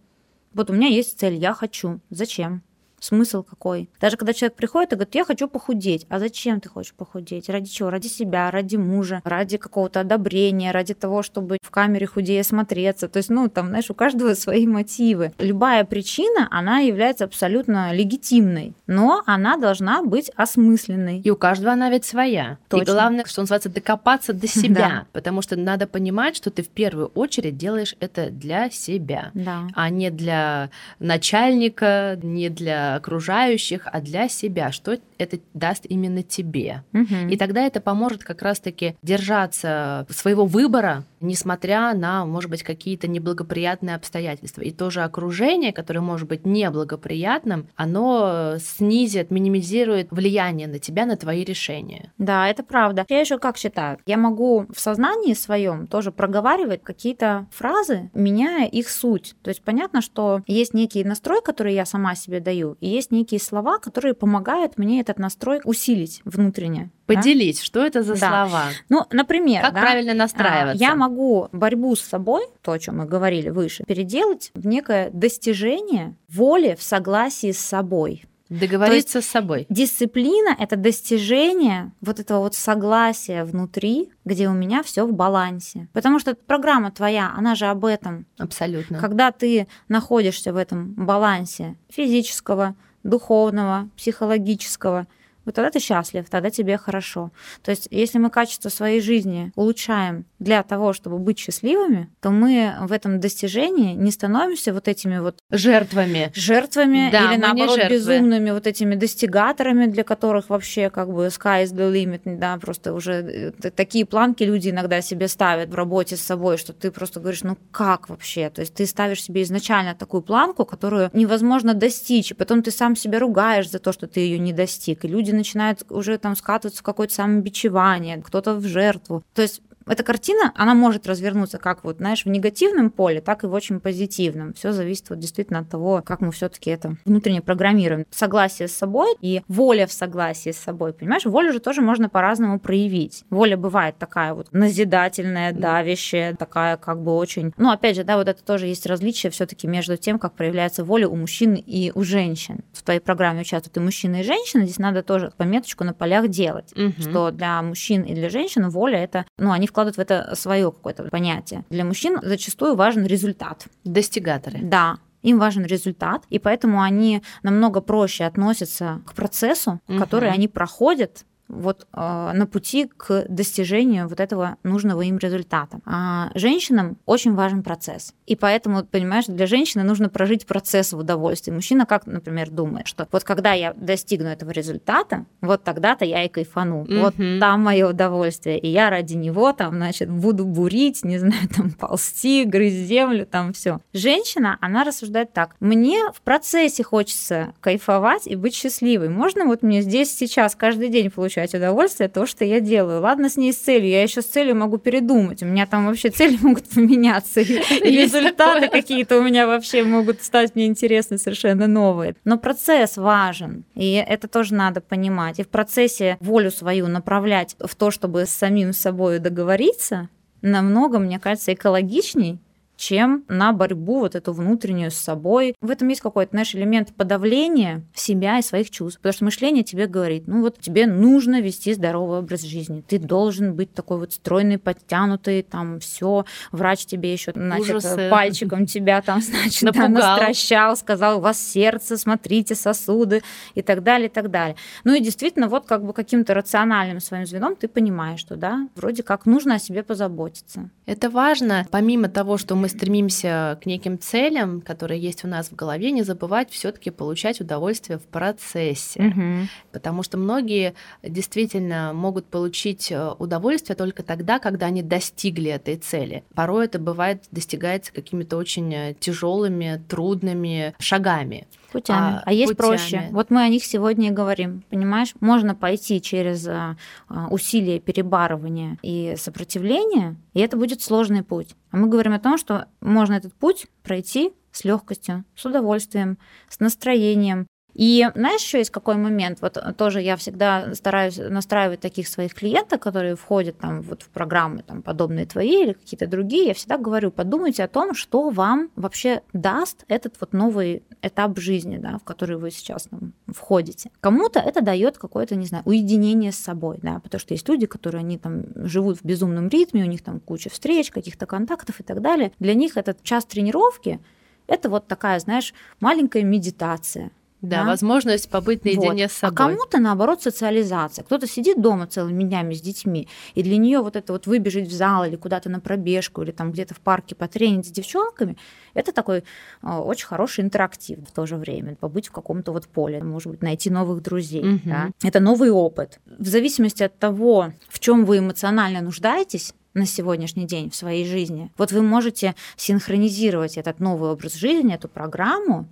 Вот 0.54 0.70
у 0.70 0.72
меня 0.72 0.88
есть 0.88 1.18
цель, 1.18 1.34
я 1.34 1.52
хочу. 1.52 2.00
Зачем? 2.08 2.62
Смысл 3.04 3.42
какой? 3.42 3.90
Даже 4.00 4.16
когда 4.16 4.32
человек 4.32 4.56
приходит 4.56 4.92
и 4.92 4.96
говорит, 4.96 5.14
я 5.14 5.26
хочу 5.26 5.46
похудеть. 5.46 6.06
А 6.08 6.18
зачем 6.18 6.58
ты 6.62 6.70
хочешь 6.70 6.94
похудеть? 6.94 7.50
Ради 7.50 7.68
чего? 7.68 7.90
Ради 7.90 8.06
себя, 8.06 8.50
ради 8.50 8.76
мужа, 8.76 9.20
ради 9.24 9.58
какого-то 9.58 10.00
одобрения, 10.00 10.70
ради 10.70 10.94
того, 10.94 11.22
чтобы 11.22 11.58
в 11.60 11.70
камере 11.70 12.06
худее 12.06 12.42
смотреться. 12.42 13.08
То 13.08 13.18
есть, 13.18 13.28
ну, 13.28 13.50
там, 13.50 13.68
знаешь, 13.68 13.90
у 13.90 13.94
каждого 13.94 14.32
свои 14.44 14.66
мотивы. 14.66 15.32
Любая 15.38 15.84
причина, 15.84 16.48
она 16.50 16.78
является 16.78 17.24
абсолютно 17.24 17.92
легитимной, 17.92 18.72
но 18.86 19.22
она 19.26 19.58
должна 19.58 20.02
быть 20.02 20.30
осмысленной. 20.34 21.20
И 21.20 21.30
у 21.30 21.36
каждого 21.36 21.72
она 21.72 21.90
ведь 21.90 22.06
своя. 22.06 22.56
Точно. 22.70 22.90
И 22.90 22.94
главное, 22.94 23.26
что 23.26 23.42
называется, 23.42 23.68
докопаться 23.68 24.32
до 24.32 24.48
себя. 24.48 24.64
Да. 24.74 25.06
Потому 25.12 25.40
что 25.40 25.56
надо 25.56 25.86
понимать, 25.86 26.36
что 26.36 26.50
ты 26.50 26.62
в 26.62 26.68
первую 26.68 27.06
очередь 27.08 27.56
делаешь 27.56 27.94
это 28.00 28.30
для 28.30 28.70
себя, 28.70 29.30
да. 29.34 29.68
а 29.74 29.88
не 29.88 30.10
для 30.10 30.70
начальника, 30.98 32.18
не 32.22 32.48
для 32.48 32.93
окружающих, 32.96 33.86
а 33.90 34.00
для 34.00 34.28
себя, 34.28 34.72
что 34.72 34.98
это 35.18 35.38
даст 35.54 35.86
именно 35.88 36.22
тебе. 36.22 36.82
Угу. 36.92 37.28
И 37.30 37.36
тогда 37.36 37.66
это 37.66 37.80
поможет 37.80 38.24
как 38.24 38.42
раз-таки 38.42 38.96
держаться 39.02 40.06
своего 40.10 40.44
выбора, 40.46 41.04
несмотря 41.20 41.94
на, 41.94 42.24
может 42.26 42.50
быть, 42.50 42.62
какие-то 42.62 43.08
неблагоприятные 43.08 43.96
обстоятельства. 43.96 44.62
И 44.62 44.70
тоже 44.70 45.02
окружение, 45.02 45.72
которое 45.72 46.00
может 46.00 46.28
быть 46.28 46.44
неблагоприятным, 46.44 47.68
оно 47.76 48.56
снизит, 48.58 49.30
минимизирует 49.30 50.08
влияние 50.10 50.68
на 50.68 50.78
тебя, 50.78 51.06
на 51.06 51.16
твои 51.16 51.44
решения. 51.44 52.12
Да, 52.18 52.48
это 52.48 52.62
правда. 52.62 53.06
Я 53.08 53.20
еще 53.20 53.38
как 53.38 53.56
считаю, 53.56 53.98
я 54.06 54.16
могу 54.16 54.66
в 54.72 54.80
сознании 54.80 55.34
своем 55.34 55.86
тоже 55.86 56.12
проговаривать 56.12 56.82
какие-то 56.82 57.46
фразы, 57.50 58.10
меняя 58.14 58.66
их 58.66 58.88
суть. 58.88 59.34
То 59.42 59.48
есть 59.48 59.62
понятно, 59.62 60.00
что 60.00 60.42
есть 60.46 60.74
некий 60.74 61.04
настрой, 61.04 61.40
который 61.42 61.74
я 61.74 61.84
сама 61.86 62.14
себе 62.14 62.40
даю, 62.40 62.76
и 62.80 62.88
есть 62.88 63.10
некие 63.10 63.40
слова, 63.40 63.78
которые 63.78 64.14
помогают 64.14 64.78
мне 64.78 65.00
этот 65.00 65.13
этот 65.14 65.18
настрой 65.18 65.60
усилить 65.64 66.20
внутренне. 66.24 66.90
Поделить, 67.06 67.58
да? 67.58 67.64
что 67.64 67.84
это 67.84 68.02
за 68.02 68.14
да. 68.14 68.46
слова? 68.46 68.64
Ну, 68.88 69.04
например, 69.10 69.62
как 69.62 69.74
да, 69.74 69.80
правильно 69.80 70.12
а, 70.12 70.16
настраиваться? 70.16 70.82
Я 70.82 70.94
могу 70.96 71.48
борьбу 71.52 71.94
с 71.94 72.00
собой, 72.00 72.44
то, 72.62 72.72
о 72.72 72.78
чем 72.78 72.98
мы 72.98 73.04
говорили 73.06 73.50
выше, 73.50 73.84
переделать 73.84 74.50
в 74.54 74.66
некое 74.66 75.10
достижение 75.10 76.16
воли 76.28 76.76
в 76.78 76.82
согласии 76.82 77.52
с 77.52 77.58
собой. 77.58 78.24
Договориться 78.50 79.20
с 79.20 79.26
собой. 79.26 79.66
Дисциплина 79.70 80.54
это 80.58 80.76
достижение 80.76 81.92
вот 82.00 82.20
этого 82.20 82.40
вот 82.40 82.54
согласия 82.54 83.44
внутри, 83.44 84.10
где 84.24 84.48
у 84.48 84.52
меня 84.52 84.82
все 84.82 85.06
в 85.06 85.12
балансе. 85.12 85.88
Потому 85.92 86.18
что 86.18 86.34
программа 86.34 86.90
твоя, 86.90 87.32
она 87.36 87.54
же 87.54 87.66
об 87.66 87.84
этом. 87.84 88.26
Абсолютно. 88.38 88.98
Когда 88.98 89.32
ты 89.32 89.66
находишься 89.88 90.52
в 90.52 90.56
этом 90.56 90.92
балансе 90.92 91.76
физического, 91.88 92.76
духовного, 93.04 93.88
психологического, 93.96 95.06
вот 95.44 95.54
тогда 95.54 95.70
ты 95.70 95.78
счастлив, 95.78 96.28
тогда 96.30 96.50
тебе 96.50 96.78
хорошо. 96.78 97.30
То 97.62 97.70
есть, 97.70 97.86
если 97.90 98.18
мы 98.18 98.30
качество 98.30 98.70
своей 98.70 99.00
жизни 99.00 99.52
улучшаем 99.56 100.24
для 100.44 100.62
того, 100.62 100.92
чтобы 100.92 101.18
быть 101.18 101.38
счастливыми, 101.38 102.10
то 102.20 102.30
мы 102.30 102.74
в 102.82 102.92
этом 102.92 103.18
достижении 103.18 103.94
не 103.94 104.10
становимся 104.10 104.72
вот 104.72 104.86
этими 104.86 105.18
вот 105.18 105.36
жертвами, 105.50 106.30
жертвами 106.34 107.10
да, 107.10 107.32
или 107.32 107.40
наоборот 107.40 107.80
безумными 107.90 108.50
вот 108.50 108.66
этими 108.66 108.94
достигаторами, 108.94 109.86
для 109.86 110.04
которых 110.04 110.50
вообще 110.50 110.90
как 110.90 111.08
бы 111.08 111.26
sky 111.26 111.64
is 111.64 111.74
the 111.74 111.92
limit, 111.92 112.20
да, 112.38 112.58
просто 112.58 112.92
уже 112.92 113.12
э, 113.12 113.70
такие 113.70 114.04
планки 114.04 114.42
люди 114.44 114.68
иногда 114.68 115.00
себе 115.00 115.28
ставят 115.28 115.70
в 115.70 115.74
работе 115.74 116.16
с 116.16 116.20
собой, 116.20 116.58
что 116.58 116.72
ты 116.72 116.90
просто 116.90 117.20
говоришь, 117.20 117.42
ну 117.42 117.56
как 117.70 118.08
вообще? 118.08 118.50
То 118.50 118.60
есть 118.60 118.74
ты 118.74 118.86
ставишь 118.86 119.22
себе 119.22 119.42
изначально 119.42 119.94
такую 119.94 120.22
планку, 120.22 120.64
которую 120.64 121.10
невозможно 121.12 121.74
достичь, 121.74 122.30
и 122.30 122.34
потом 122.34 122.62
ты 122.62 122.70
сам 122.70 122.96
себя 122.96 123.18
ругаешь 123.18 123.70
за 123.70 123.78
то, 123.78 123.92
что 123.92 124.06
ты 124.06 124.20
ее 124.20 124.38
не 124.38 124.52
достиг, 124.52 125.04
и 125.04 125.08
люди 125.08 125.32
начинают 125.32 125.84
уже 125.90 126.18
там 126.18 126.36
скатываться 126.36 126.80
в 126.80 126.84
какое-то 126.84 127.14
самобичевание, 127.14 128.22
кто-то 128.22 128.54
в 128.54 128.66
жертву. 128.66 129.22
То 129.34 129.42
есть 129.42 129.62
эта 129.86 130.02
картина, 130.02 130.52
она 130.54 130.74
может 130.74 131.06
развернуться 131.06 131.58
как 131.58 131.84
вот, 131.84 131.98
знаешь, 131.98 132.24
в 132.24 132.28
негативном 132.28 132.90
поле, 132.90 133.20
так 133.20 133.44
и 133.44 133.46
в 133.46 133.52
очень 133.52 133.80
позитивном. 133.80 134.54
Все 134.54 134.72
зависит 134.72 135.10
вот 135.10 135.18
действительно 135.18 135.60
от 135.60 135.68
того, 135.68 136.02
как 136.04 136.20
мы 136.20 136.32
все-таки 136.32 136.70
это 136.70 136.96
внутренне 137.04 137.42
программируем. 137.42 138.06
Согласие 138.10 138.68
с 138.68 138.72
собой 138.72 139.14
и 139.20 139.42
воля 139.48 139.86
в 139.86 139.92
согласии 139.92 140.50
с 140.50 140.58
собой, 140.58 140.92
понимаешь? 140.92 141.24
Волю 141.24 141.52
же 141.52 141.60
тоже 141.60 141.80
можно 141.80 142.08
по-разному 142.08 142.58
проявить. 142.58 143.24
Воля 143.30 143.56
бывает 143.56 143.96
такая 143.98 144.34
вот 144.34 144.48
назидательная, 144.52 145.52
давящая, 145.52 146.34
такая 146.34 146.76
как 146.76 147.02
бы 147.02 147.14
очень... 147.14 147.52
Ну, 147.56 147.70
опять 147.70 147.96
же, 147.96 148.04
да, 148.04 148.16
вот 148.16 148.28
это 148.28 148.42
тоже 148.42 148.66
есть 148.66 148.86
различие 148.86 149.30
все-таки 149.30 149.66
между 149.66 149.96
тем, 149.96 150.18
как 150.18 150.34
проявляется 150.34 150.84
воля 150.84 151.08
у 151.08 151.16
мужчин 151.16 151.54
и 151.54 151.92
у 151.94 152.02
женщин. 152.02 152.60
В 152.72 152.82
твоей 152.82 153.00
программе 153.00 153.42
участвуют 153.42 153.76
и 153.76 153.80
мужчины, 153.80 154.20
и 154.20 154.24
женщины. 154.24 154.64
Здесь 154.64 154.78
надо 154.78 155.02
тоже 155.02 155.32
пометочку 155.36 155.84
на 155.84 155.92
полях 155.92 156.28
делать, 156.28 156.72
угу. 156.72 156.92
что 157.00 157.30
для 157.30 157.60
мужчин 157.62 158.02
и 158.02 158.14
для 158.14 158.30
женщин 158.30 158.68
воля 158.68 158.98
это, 159.02 159.26
ну, 159.38 159.52
они 159.52 159.66
в 159.66 159.72
вкладывают 159.74 159.96
в 159.96 160.00
это 160.00 160.36
свое 160.36 160.70
какое-то 160.70 161.02
понятие. 161.04 161.64
Для 161.68 161.84
мужчин 161.84 162.20
зачастую 162.22 162.76
важен 162.76 163.04
результат. 163.04 163.66
Достигаторы. 163.82 164.60
Да, 164.62 164.98
им 165.22 165.40
важен 165.40 165.64
результат, 165.64 166.22
и 166.30 166.38
поэтому 166.38 166.80
они 166.80 167.22
намного 167.42 167.80
проще 167.80 168.24
относятся 168.24 169.02
к 169.04 169.14
процессу, 169.14 169.80
угу. 169.88 169.98
который 169.98 170.30
они 170.30 170.46
проходят 170.46 171.24
вот 171.48 171.86
э, 171.92 172.32
на 172.34 172.46
пути 172.46 172.90
к 172.96 173.26
достижению 173.28 174.08
вот 174.08 174.20
этого 174.20 174.56
нужного 174.62 175.02
им 175.02 175.18
результата. 175.18 175.80
А 175.84 176.30
женщинам 176.34 176.96
очень 177.06 177.34
важен 177.34 177.62
процесс. 177.62 178.14
И 178.26 178.36
поэтому, 178.36 178.84
понимаешь, 178.84 179.26
для 179.26 179.46
женщины 179.46 179.84
нужно 179.84 180.08
прожить 180.08 180.46
процесс 180.46 180.92
в 180.92 180.98
удовольствии. 180.98 181.52
Мужчина 181.52 181.86
как, 181.86 182.06
например, 182.06 182.50
думает, 182.50 182.86
что 182.86 183.06
вот 183.12 183.24
когда 183.24 183.52
я 183.52 183.74
достигну 183.74 184.28
этого 184.28 184.50
результата, 184.50 185.26
вот 185.40 185.64
тогда-то 185.64 186.04
я 186.04 186.24
и 186.24 186.28
кайфану. 186.28 186.84
Mm-hmm. 186.84 187.00
Вот 187.00 187.40
там 187.40 187.62
мое 187.62 187.88
удовольствие. 187.88 188.58
И 188.58 188.68
я 188.68 188.90
ради 188.90 189.14
него 189.14 189.52
там, 189.52 189.74
значит, 189.74 190.10
буду 190.10 190.44
бурить, 190.44 191.04
не 191.04 191.18
знаю, 191.18 191.48
там 191.54 191.70
ползти, 191.70 192.44
грызть 192.44 192.86
землю, 192.86 193.26
там 193.26 193.52
все. 193.52 193.80
Женщина, 193.92 194.56
она 194.60 194.84
рассуждает 194.84 195.32
так. 195.32 195.56
Мне 195.60 196.10
в 196.12 196.22
процессе 196.22 196.82
хочется 196.82 197.52
кайфовать 197.60 198.26
и 198.26 198.34
быть 198.34 198.54
счастливой. 198.54 199.08
Можно 199.08 199.44
вот 199.44 199.62
мне 199.62 199.82
здесь 199.82 200.14
сейчас 200.14 200.54
каждый 200.54 200.88
день 200.88 201.10
получать 201.10 201.33
получать 201.34 201.54
удовольствие 201.54 202.06
от 202.06 202.12
того, 202.12 202.26
что 202.26 202.44
я 202.44 202.60
делаю. 202.60 203.00
Ладно 203.00 203.28
с 203.28 203.36
ней 203.36 203.52
с 203.52 203.56
целью, 203.56 203.88
я 203.88 204.02
еще 204.02 204.22
с 204.22 204.26
целью 204.26 204.54
могу 204.54 204.78
передумать. 204.78 205.42
У 205.42 205.46
меня 205.46 205.66
там 205.66 205.86
вообще 205.86 206.10
цели 206.10 206.38
могут 206.42 206.68
поменяться, 206.68 207.40
и 207.40 207.46
результаты 207.80 208.68
какие-то 208.68 209.18
у 209.18 209.22
меня 209.22 209.46
вообще 209.46 209.82
могут 209.82 210.22
стать 210.22 210.54
мне 210.54 210.66
интересны 210.66 211.18
совершенно 211.18 211.66
новые. 211.66 212.14
Но 212.24 212.38
процесс 212.38 212.96
важен, 212.96 213.64
и 213.74 213.92
это 213.94 214.28
тоже 214.28 214.54
надо 214.54 214.80
понимать. 214.80 215.40
И 215.40 215.42
в 215.42 215.48
процессе 215.48 216.16
волю 216.20 216.50
свою 216.50 216.86
направлять 216.86 217.56
в 217.58 217.74
то, 217.74 217.90
чтобы 217.90 218.26
с 218.26 218.30
самим 218.30 218.72
собой 218.72 219.18
договориться, 219.18 220.08
намного, 220.42 220.98
мне 220.98 221.18
кажется, 221.18 221.52
экологичней, 221.52 222.38
чем 222.76 223.24
на 223.28 223.52
борьбу 223.52 224.00
вот 224.00 224.14
эту 224.14 224.32
внутреннюю 224.32 224.90
с 224.90 224.96
собой. 224.96 225.54
В 225.60 225.70
этом 225.70 225.88
есть 225.88 226.00
какой-то, 226.00 226.30
знаешь, 226.30 226.54
элемент 226.54 226.94
подавления 226.94 227.82
себя 227.94 228.38
и 228.38 228.42
своих 228.42 228.70
чувств. 228.70 228.98
Потому 228.98 229.12
что 229.12 229.24
мышление 229.24 229.62
тебе 229.62 229.86
говорит, 229.86 230.24
ну 230.26 230.40
вот 230.40 230.58
тебе 230.58 230.86
нужно 230.86 231.40
вести 231.40 231.74
здоровый 231.74 232.18
образ 232.18 232.42
жизни. 232.42 232.82
Ты 232.86 232.98
должен 232.98 233.54
быть 233.54 233.72
такой 233.72 233.98
вот 233.98 234.12
стройный, 234.12 234.58
подтянутый, 234.58 235.42
там 235.42 235.80
все. 235.80 236.24
Врач 236.52 236.86
тебе 236.86 237.12
еще, 237.12 237.32
значит, 237.34 237.76
Ужасы. 237.76 238.08
пальчиком 238.10 238.66
тебя 238.66 239.02
там, 239.02 239.20
значит, 239.22 239.72
да, 239.72 239.88
настращал, 239.88 240.76
сказал, 240.76 241.18
у 241.18 241.20
вас 241.20 241.40
сердце, 241.40 241.96
смотрите, 241.96 242.54
сосуды 242.54 243.22
и 243.54 243.62
так 243.62 243.82
далее, 243.82 244.08
и 244.08 244.10
так 244.10 244.30
далее. 244.30 244.56
Ну 244.84 244.94
и 244.94 245.00
действительно, 245.00 245.48
вот 245.48 245.66
как 245.66 245.84
бы 245.84 245.92
каким-то 245.92 246.34
рациональным 246.34 247.00
своим 247.00 247.26
звеном 247.26 247.56
ты 247.56 247.68
понимаешь, 247.68 248.20
что 248.20 248.36
да, 248.36 248.68
вроде 248.74 249.02
как 249.02 249.26
нужно 249.26 249.54
о 249.54 249.58
себе 249.58 249.82
позаботиться. 249.82 250.70
Это 250.86 251.10
важно, 251.10 251.66
помимо 251.70 252.08
того, 252.08 252.36
что 252.36 252.54
мы 252.54 252.63
мы 252.64 252.70
стремимся 252.70 253.58
к 253.62 253.66
неким 253.66 253.98
целям, 253.98 254.62
которые 254.62 254.98
есть 254.98 255.22
у 255.22 255.28
нас 255.28 255.50
в 255.50 255.54
голове, 255.54 255.90
не 255.90 256.02
забывать 256.02 256.50
все-таки 256.50 256.88
получать 256.88 257.42
удовольствие 257.42 257.98
в 257.98 258.04
процессе. 258.04 259.02
Угу. 259.02 259.48
Потому 259.70 260.02
что 260.02 260.16
многие 260.16 260.72
действительно 261.02 261.92
могут 261.92 262.24
получить 262.24 262.90
э, 262.90 263.10
удовольствие 263.18 263.76
только 263.76 264.02
тогда, 264.02 264.38
когда 264.38 264.64
они 264.64 264.80
достигли 264.80 265.50
этой 265.50 265.76
цели. 265.76 266.24
Порой 266.34 266.64
это 266.64 266.78
бывает 266.78 267.24
достигается 267.30 267.92
какими-то 267.92 268.38
очень 268.38 268.72
э, 268.72 268.94
тяжелыми, 268.98 269.84
трудными 269.86 270.74
шагами 270.78 271.46
путями. 271.74 272.16
А, 272.16 272.22
а 272.24 272.32
есть 272.32 272.56
путями. 272.56 272.68
проще. 272.68 273.08
Вот 273.10 273.30
мы 273.30 273.42
о 273.42 273.48
них 273.48 273.64
сегодня 273.64 274.08
и 274.08 274.10
говорим. 274.10 274.62
Понимаешь, 274.70 275.14
можно 275.20 275.54
пойти 275.54 276.00
через 276.00 276.46
а, 276.46 276.76
а, 277.08 277.26
усилия 277.28 277.80
перебарывания 277.80 278.78
и 278.82 279.14
сопротивления, 279.16 280.16
и 280.32 280.40
это 280.40 280.56
будет 280.56 280.82
сложный 280.82 281.22
путь. 281.22 281.54
А 281.70 281.76
мы 281.76 281.88
говорим 281.88 282.12
о 282.12 282.20
том, 282.20 282.38
что 282.38 282.68
можно 282.80 283.14
этот 283.14 283.34
путь 283.34 283.66
пройти 283.82 284.32
с 284.52 284.64
легкостью, 284.64 285.24
с 285.34 285.44
удовольствием, 285.44 286.16
с 286.48 286.60
настроением, 286.60 287.46
и 287.74 288.08
знаешь, 288.14 288.42
еще 288.42 288.58
есть 288.58 288.70
какой 288.70 288.96
момент? 288.96 289.38
Вот 289.40 289.58
тоже 289.76 290.00
я 290.00 290.16
всегда 290.16 290.74
стараюсь 290.74 291.18
настраивать 291.18 291.80
таких 291.80 292.06
своих 292.06 292.34
клиентов, 292.34 292.80
которые 292.80 293.16
входят 293.16 293.58
там 293.58 293.82
вот 293.82 294.02
в 294.02 294.08
программы 294.10 294.62
там, 294.62 294.82
подобные 294.82 295.26
твои 295.26 295.64
или 295.64 295.72
какие-то 295.72 296.06
другие. 296.06 296.46
Я 296.46 296.54
всегда 296.54 296.78
говорю, 296.78 297.10
подумайте 297.10 297.64
о 297.64 297.68
том, 297.68 297.94
что 297.94 298.30
вам 298.30 298.70
вообще 298.76 299.22
даст 299.32 299.84
этот 299.88 300.16
вот 300.20 300.32
новый 300.32 300.84
этап 301.02 301.38
жизни, 301.38 301.78
да, 301.78 301.98
в 301.98 302.04
который 302.04 302.36
вы 302.36 302.52
сейчас 302.52 302.84
там, 302.84 303.12
входите. 303.26 303.90
Кому-то 304.00 304.38
это 304.38 304.62
дает 304.62 304.96
какое-то, 304.96 305.34
не 305.34 305.46
знаю, 305.46 305.64
уединение 305.66 306.30
с 306.30 306.38
собой, 306.38 306.78
да, 306.80 307.00
потому 307.00 307.18
что 307.18 307.34
есть 307.34 307.48
люди, 307.48 307.66
которые 307.66 308.00
они 308.00 308.18
там 308.18 308.44
живут 308.54 309.00
в 309.00 309.04
безумном 309.04 309.48
ритме, 309.48 309.82
у 309.82 309.88
них 309.88 310.02
там 310.02 310.20
куча 310.20 310.48
встреч, 310.48 310.92
каких-то 310.92 311.26
контактов 311.26 311.80
и 311.80 311.82
так 311.82 312.00
далее. 312.00 312.30
Для 312.38 312.54
них 312.54 312.76
этот 312.76 313.02
час 313.02 313.24
тренировки 313.24 314.00
это 314.46 314.68
вот 314.68 314.86
такая, 314.86 315.18
знаешь, 315.18 315.54
маленькая 315.80 316.22
медитация, 316.22 317.10
да, 317.48 317.62
да, 317.62 317.70
возможность 317.70 318.28
побыть 318.28 318.64
наедине 318.64 319.04
вот. 319.04 319.12
с 319.12 319.16
а 319.18 319.28
собой. 319.28 319.34
А 319.34 319.36
кому-то, 319.36 319.78
наоборот, 319.78 320.22
социализация. 320.22 321.04
Кто-то 321.04 321.26
сидит 321.26 321.60
дома 321.60 321.86
целыми 321.86 322.24
днями 322.24 322.54
с 322.54 322.60
детьми, 322.60 323.08
и 323.34 323.42
для 323.42 323.56
нее 323.56 323.80
вот 323.80 323.96
это 323.96 324.12
вот 324.12 324.26
выбежать 324.26 324.68
в 324.68 324.72
зал 324.72 325.04
или 325.04 325.16
куда-то 325.16 325.50
на 325.50 325.60
пробежку, 325.60 326.22
или 326.22 326.30
там 326.30 326.52
где-то 326.52 326.74
в 326.74 326.80
парке 326.80 327.14
потренить 327.14 327.66
с 327.66 327.70
девчонками, 327.70 328.36
это 328.74 328.92
такой 328.92 329.18
э, 329.62 329.68
очень 329.68 330.06
хороший 330.06 330.44
интерактив 330.44 330.98
в 331.06 331.12
то 331.12 331.26
же 331.26 331.36
время. 331.36 331.76
Побыть 331.76 332.08
в 332.08 332.12
каком-то 332.12 332.52
вот 332.52 332.66
поле, 332.66 333.02
может 333.02 333.30
быть, 333.30 333.42
найти 333.42 333.70
новых 333.70 334.02
друзей. 334.02 334.54
Угу. 334.54 334.60
Да? 334.64 334.90
Это 335.02 335.20
новый 335.20 335.50
опыт. 335.50 336.00
В 336.06 336.26
зависимости 336.26 336.82
от 336.82 336.98
того, 336.98 337.52
в 337.68 337.78
чем 337.78 338.04
вы 338.04 338.18
эмоционально 338.18 338.80
нуждаетесь, 338.80 339.54
на 339.74 339.86
сегодняшний 339.86 340.46
день 340.46 340.70
в 340.70 340.76
своей 340.76 341.04
жизни. 341.04 341.50
Вот 341.58 341.72
вы 341.72 341.82
можете 341.82 342.34
синхронизировать 342.56 343.58
этот 343.58 343.80
новый 343.80 344.10
образ 344.10 344.34
жизни, 344.34 344.74
эту 344.74 344.88
программу 344.88 345.66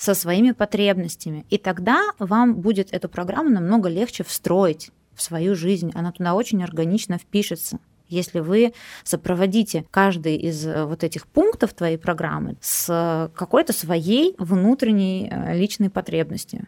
со 0.00 0.14
своими 0.14 0.52
потребностями. 0.52 1.44
И 1.50 1.58
тогда 1.58 2.02
вам 2.18 2.54
будет 2.54 2.92
эту 2.94 3.10
программу 3.10 3.50
намного 3.50 3.90
легче 3.90 4.24
встроить 4.24 4.90
в 5.14 5.20
свою 5.20 5.54
жизнь. 5.54 5.92
Она 5.94 6.10
туда 6.10 6.34
очень 6.34 6.64
органично 6.64 7.18
впишется 7.18 7.78
если 8.08 8.40
вы 8.40 8.72
сопроводите 9.04 9.86
каждый 9.92 10.34
из 10.34 10.66
э, 10.66 10.84
вот 10.84 11.04
этих 11.04 11.28
пунктов 11.28 11.72
твоей 11.74 11.96
программы 11.96 12.56
с 12.60 13.30
какой-то 13.36 13.72
своей 13.72 14.34
внутренней 14.36 15.30
э, 15.30 15.56
личной 15.56 15.90
потребностью. 15.90 16.66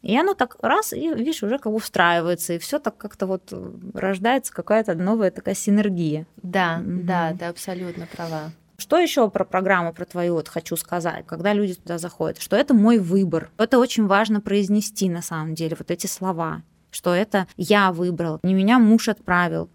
И 0.00 0.16
оно 0.16 0.32
так 0.32 0.56
раз, 0.62 0.94
и, 0.94 1.12
видишь, 1.12 1.42
уже 1.42 1.58
как 1.58 1.74
бы 1.74 1.78
встраивается, 1.78 2.54
и 2.54 2.58
все 2.58 2.78
так 2.78 2.96
как-то 2.96 3.26
вот 3.26 3.52
рождается 3.92 4.50
какая-то 4.50 4.94
новая 4.94 5.30
такая 5.30 5.54
синергия. 5.54 6.26
Да, 6.42 6.80
угу. 6.80 7.02
да, 7.02 7.34
ты 7.38 7.44
абсолютно 7.44 8.06
права. 8.06 8.50
Что 8.80 8.96
еще 8.96 9.28
про 9.28 9.44
программу, 9.44 9.92
про 9.92 10.04
твою 10.04 10.34
вот 10.34 10.48
хочу 10.48 10.76
сказать, 10.76 11.26
когда 11.26 11.52
люди 11.52 11.74
туда 11.74 11.98
заходят, 11.98 12.40
что 12.40 12.56
это 12.56 12.74
мой 12.74 12.98
выбор. 12.98 13.50
Это 13.58 13.78
очень 13.78 14.06
важно 14.06 14.40
произнести 14.40 15.08
на 15.08 15.20
самом 15.20 15.54
деле, 15.54 15.74
вот 15.76 15.90
эти 15.90 16.06
слова 16.06 16.62
что 16.90 17.14
это 17.14 17.46
я 17.56 17.92
выбрал, 17.92 18.40
не 18.42 18.54
меня 18.54 18.78
муж 18.78 19.08
отправил, 19.08 19.70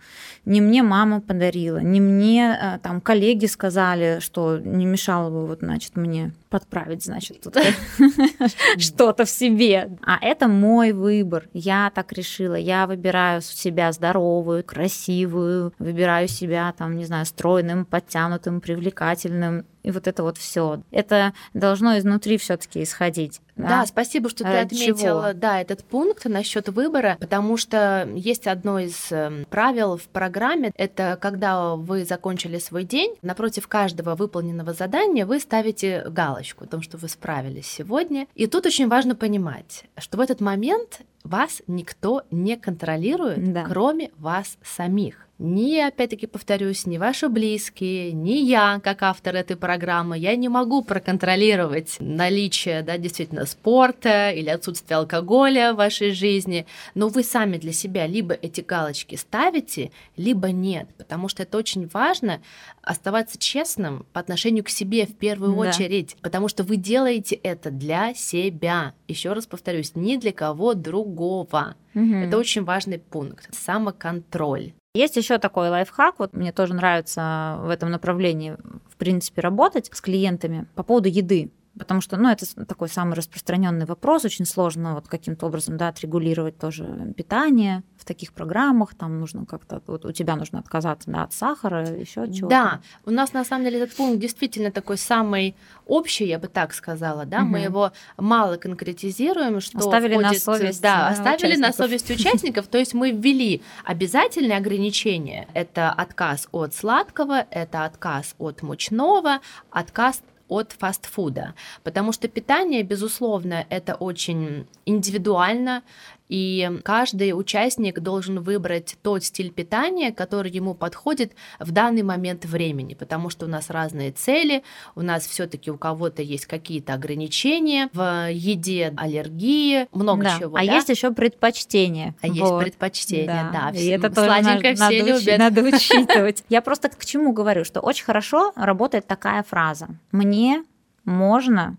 не 0.45 0.61
мне 0.61 0.83
мама 0.83 1.21
подарила, 1.21 1.77
не 1.77 2.01
мне 2.01 2.57
э, 2.59 2.79
там 2.79 3.01
коллеги 3.01 3.45
сказали, 3.45 4.19
что 4.19 4.57
не 4.57 4.85
мешало 4.85 5.29
бы 5.29 5.45
вот, 5.47 5.59
значит, 5.59 5.95
мне 5.95 6.33
подправить, 6.49 7.03
значит, 7.03 7.45
что-то 8.77 9.25
в 9.25 9.29
себе. 9.29 9.97
А 10.05 10.17
это 10.21 10.47
мой 10.47 10.91
выбор. 10.91 11.49
Я 11.53 11.91
так 11.93 12.13
решила. 12.13 12.55
Я 12.55 12.85
выбираю 12.85 13.41
себя 13.41 13.91
здоровую, 13.91 14.63
красивую, 14.63 15.73
выбираю 15.79 16.27
себя, 16.27 16.73
там, 16.77 16.95
не 16.95 17.05
знаю, 17.05 17.25
стройным, 17.25 17.85
подтянутым, 17.85 18.61
привлекательным 18.61 19.65
и 19.83 19.91
вот 19.91 20.07
это 20.07 20.23
вот 20.23 20.37
все. 20.37 20.81
Это 20.91 21.33
должно 21.53 21.97
изнутри 21.97 22.37
все-таки 22.37 22.83
исходить. 22.83 23.41
Да? 23.55 23.67
да, 23.67 23.85
спасибо, 23.85 24.29
что 24.29 24.43
ты 24.43 24.49
отметила, 24.49 25.29
чего? 25.29 25.39
да, 25.39 25.61
этот 25.61 25.83
пункт 25.83 26.25
насчет 26.25 26.69
выбора, 26.69 27.17
потому 27.19 27.55
что 27.57 28.09
есть 28.15 28.47
одно 28.47 28.79
из 28.79 29.11
эм, 29.11 29.45
правил 29.47 29.97
в 29.97 30.07
программе, 30.07 30.71
это 30.75 31.19
когда 31.21 31.75
вы 31.75 32.03
закончили 32.03 32.57
свой 32.57 32.83
день, 32.83 33.15
напротив 33.21 33.67
каждого 33.67 34.15
выполненного 34.15 34.73
задания 34.73 35.25
вы 35.27 35.39
ставите 35.39 36.03
галочку 36.09 36.63
о 36.63 36.67
том, 36.67 36.81
что 36.81 36.97
вы 36.97 37.07
справились 37.09 37.67
сегодня. 37.67 38.25
И 38.33 38.47
тут 38.47 38.65
очень 38.65 38.87
важно 38.87 39.15
понимать, 39.15 39.83
что 39.97 40.17
в 40.17 40.21
этот 40.21 40.41
момент 40.41 41.01
вас 41.23 41.61
никто 41.67 42.23
не 42.31 42.57
контролирует, 42.57 43.53
да. 43.53 43.65
кроме 43.65 44.11
вас 44.17 44.57
самих 44.63 45.27
ни, 45.43 45.77
опять-таки 45.77 46.25
повторюсь, 46.25 46.85
ни 46.85 46.97
ваши 46.97 47.27
близкие, 47.27 48.13
ни 48.13 48.31
я, 48.31 48.79
как 48.81 49.03
автор 49.03 49.35
этой 49.35 49.57
программы, 49.57 50.17
я 50.17 50.35
не 50.37 50.47
могу 50.47 50.83
проконтролировать 50.83 51.97
наличие, 51.99 52.81
да, 52.81 52.97
действительно, 52.97 53.45
спорта 53.45 54.31
или 54.31 54.49
отсутствие 54.49 54.97
алкоголя 54.97 55.73
в 55.73 55.77
вашей 55.77 56.11
жизни, 56.11 56.65
но 56.95 57.09
вы 57.09 57.23
сами 57.23 57.57
для 57.57 57.73
себя 57.73 58.07
либо 58.07 58.33
эти 58.33 58.61
галочки 58.61 59.15
ставите, 59.15 59.91
либо 60.15 60.51
нет, 60.51 60.87
потому 60.97 61.27
что 61.27 61.43
это 61.43 61.57
очень 61.57 61.89
важно 61.89 62.41
оставаться 62.81 63.37
честным 63.37 64.05
по 64.13 64.21
отношению 64.21 64.63
к 64.63 64.69
себе 64.69 65.05
в 65.05 65.15
первую 65.15 65.53
да. 65.55 65.69
очередь, 65.69 66.15
потому 66.21 66.47
что 66.47 66.63
вы 66.63 66.77
делаете 66.77 67.35
это 67.35 67.69
для 67.69 68.13
себя. 68.13 68.93
Еще 69.09 69.33
раз 69.33 69.45
повторюсь, 69.45 69.91
ни 69.95 70.15
для 70.15 70.31
кого 70.31 70.73
другого. 70.73 71.75
Угу. 71.95 72.15
Это 72.15 72.37
очень 72.37 72.63
важный 72.63 72.99
пункт. 72.99 73.53
Самоконтроль. 73.53 74.73
Есть 74.95 75.15
еще 75.15 75.39
такой 75.39 75.69
лайфхак, 75.69 76.19
вот 76.19 76.33
мне 76.33 76.51
тоже 76.51 76.75
нравится 76.75 77.57
в 77.61 77.69
этом 77.71 77.89
направлении, 77.89 78.57
в 78.87 78.95
принципе, 78.97 79.41
работать 79.41 79.89
с 79.91 79.99
клиентами 79.99 80.67
по 80.75 80.83
поводу 80.83 81.09
еды. 81.09 81.49
Потому 81.77 82.01
что, 82.01 82.17
ну, 82.17 82.29
это 82.29 82.45
такой 82.65 82.87
самый 82.87 83.15
распространенный 83.15 83.85
вопрос, 83.85 84.25
очень 84.25 84.45
сложно 84.45 84.93
вот 84.93 85.07
каким-то 85.07 85.47
образом, 85.47 85.75
да, 85.75 85.87
отрегулировать 85.87 86.57
тоже 86.59 87.13
питание 87.17 87.83
в 87.97 88.05
таких 88.05 88.33
программах, 88.33 88.93
там 88.93 89.19
нужно 89.19 89.45
как-то, 89.45 89.81
вот 89.87 90.05
у 90.05 90.11
тебя 90.11 90.35
нужно 90.35 90.59
отказаться, 90.59 91.09
да, 91.09 91.23
от 91.23 91.33
сахара, 91.33 91.89
еще 91.89 92.23
от 92.23 92.33
чего-то. 92.33 92.49
Да, 92.49 92.81
у 93.05 93.11
нас 93.11 93.33
на 93.33 93.43
самом 93.43 93.65
деле 93.65 93.81
этот 93.81 93.95
пункт 93.95 94.19
действительно 94.19 94.71
такой 94.71 94.97
самый 94.97 95.55
общий, 95.87 96.25
я 96.25 96.37
бы 96.37 96.47
так 96.47 96.73
сказала, 96.73 97.25
да, 97.25 97.39
угу. 97.39 97.47
мы 97.47 97.59
его 97.59 97.91
мало 98.17 98.57
конкретизируем, 98.57 99.59
что 99.59 99.79
оставили 99.79 100.13
входит, 100.13 100.31
на 100.31 100.39
совесть, 100.39 100.81
да, 100.81 100.95
да 100.95 101.07
оставили 101.09 101.53
участников. 101.53 101.79
на 101.79 101.83
совесть 101.83 102.11
участников, 102.11 102.67
то 102.67 102.77
есть 102.77 102.93
мы 102.93 103.11
ввели 103.11 103.63
обязательные 103.83 104.57
ограничения, 104.57 105.47
это 105.55 105.91
отказ 105.91 106.47
от 106.51 106.75
сладкого, 106.75 107.47
это 107.49 107.85
отказ 107.85 108.35
от 108.37 108.61
мучного, 108.61 109.39
отказ 109.71 110.21
от 110.47 110.73
фастфуда, 110.73 111.53
потому 111.83 112.11
что 112.11 112.27
питание, 112.27 112.83
безусловно, 112.83 113.65
это 113.69 113.95
очень 113.95 114.67
индивидуально, 114.85 115.83
и 116.29 116.79
каждый 116.83 117.37
участник 117.37 117.99
должен 117.99 118.41
выбрать 118.41 118.97
тот 119.01 119.23
стиль 119.23 119.51
питания, 119.51 120.11
который 120.11 120.51
ему 120.51 120.73
подходит 120.73 121.33
в 121.59 121.71
данный 121.71 122.03
момент 122.03 122.45
времени, 122.45 122.93
потому 122.93 123.29
что 123.29 123.45
у 123.45 123.49
нас 123.49 123.69
разные 123.69 124.11
цели, 124.11 124.63
у 124.95 125.01
нас 125.01 125.27
все-таки 125.27 125.69
у 125.69 125.77
кого-то 125.77 126.21
есть 126.21 126.45
какие-то 126.45 126.93
ограничения 126.93 127.89
в 127.93 128.29
еде, 128.31 128.93
аллергии, 128.97 129.87
много 129.91 130.23
да. 130.23 130.39
чего. 130.39 130.57
А 130.57 130.65
да? 130.65 130.73
есть 130.73 130.89
еще 130.89 131.11
предпочтения. 131.11 132.15
А 132.21 132.27
вот. 132.27 132.35
есть 132.35 132.59
предпочтения, 132.59 133.49
да. 133.51 133.71
да. 133.71 133.77
И 133.77 133.85
это 133.87 134.09
тоже 134.09 134.27
надо, 134.27 134.59
все 134.59 134.75
надо 134.75 134.95
любят. 134.95 135.37
надо 135.39 135.61
учитывать. 135.75 136.43
Я 136.49 136.61
просто 136.61 136.89
к 136.89 137.05
чему 137.05 137.33
говорю, 137.33 137.63
что 137.63 137.79
очень 137.81 138.05
хорошо 138.05 138.53
работает 138.55 139.07
такая 139.07 139.43
фраза: 139.43 139.87
мне 140.11 140.63
можно 141.03 141.77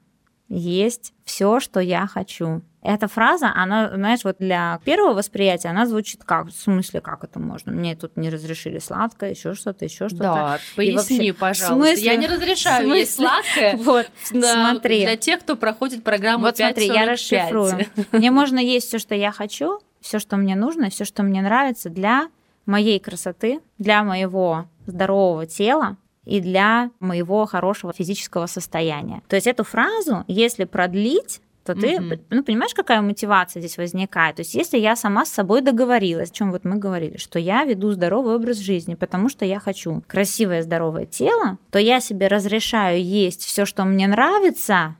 есть 0.49 1.13
все, 1.25 1.61
что 1.61 1.81
я 1.81 2.07
хочу. 2.07 2.63
Эта 2.87 3.09
фраза, 3.09 3.51
она, 3.55 3.91
знаешь, 3.95 4.25
вот 4.25 4.37
для 4.39 4.79
первого 4.85 5.15
восприятия 5.15 5.69
она 5.69 5.87
звучит 5.87 6.23
как? 6.23 6.49
В 6.49 6.53
смысле, 6.53 7.01
как 7.01 7.25
это 7.25 7.41
можно? 7.41 7.73
Мне 7.73 7.97
тут 7.97 8.19
не 8.19 8.29
разрешили 8.29 8.79
сладкое, 8.79 9.31
еще 9.31 9.55
что-то, 9.55 9.87
еще 9.87 10.09
что-то. 10.09 10.23
Да, 10.23 10.59
поясни, 10.77 11.31
вообще, 11.31 11.33
пожалуйста. 11.33 11.75
Смысле, 11.75 12.05
я 12.05 12.17
не 12.17 12.27
разрешаю 12.27 12.85
смысле, 12.85 13.01
есть 13.01 13.15
сладкое. 13.15 13.77
Вот, 13.85 14.11
да, 14.33 14.71
смотри. 14.71 15.01
Для 15.01 15.17
тех, 15.17 15.41
кто 15.41 15.57
проходит 15.57 16.05
программу 16.05 16.45
Вот 16.45 16.59
смотри, 16.59 16.87
я 16.89 17.07
расшифрую. 17.07 17.87
Мне 18.13 18.31
можно 18.31 18.59
есть 18.59 18.89
все, 18.89 18.99
что 18.99 19.15
я 19.15 19.33
хочу, 19.33 19.81
все, 20.03 20.19
что 20.19 20.37
мне 20.37 20.55
нужно, 20.55 20.91
все, 20.91 21.07
что 21.07 21.23
мне 21.23 21.41
нравится 21.41 21.89
для 21.89 22.29
моей 22.67 23.01
красоты, 23.01 23.61
для 23.79 24.05
моего 24.05 24.67
здорового 24.87 25.47
тела, 25.47 25.97
и 26.27 26.41
для 26.41 26.91
моего 27.01 27.47
хорошего 27.47 27.93
физического 27.93 28.47
состояния. 28.47 29.23
То 29.29 29.37
есть 29.37 29.47
эту 29.47 29.65
фразу, 29.65 30.25
если 30.27 30.65
продлить, 30.65 31.41
то 31.65 31.75
ты, 31.75 31.97
mm-hmm. 31.97 32.21
ну, 32.31 32.45
понимаешь, 32.45 32.75
какая 32.75 33.01
мотивация 33.01 33.61
здесь 33.61 33.79
возникает? 33.79 34.37
То 34.37 34.41
есть, 34.41 34.55
если 34.55 34.79
я 34.79 34.97
сама 34.97 35.25
с 35.25 35.31
собой 35.31 35.63
договорилась, 35.63 36.31
о 36.31 36.35
чем 36.35 36.53
вот 36.53 36.65
мы 36.65 36.77
говорили, 36.77 37.17
что 37.17 37.39
я 37.39 37.65
веду 37.65 37.91
здоровый 37.91 38.37
образ 38.37 38.59
жизни, 38.59 38.95
потому 38.95 39.29
что 39.29 39.45
я 39.45 39.59
хочу 39.59 40.03
красивое 40.07 40.63
здоровое 40.63 41.07
тело, 41.07 41.59
то 41.71 41.79
я 41.79 42.01
себе 42.01 42.29
разрешаю 42.29 43.03
есть 43.03 43.43
все, 43.45 43.65
что 43.65 43.85
мне 43.85 44.07
нравится, 44.07 44.97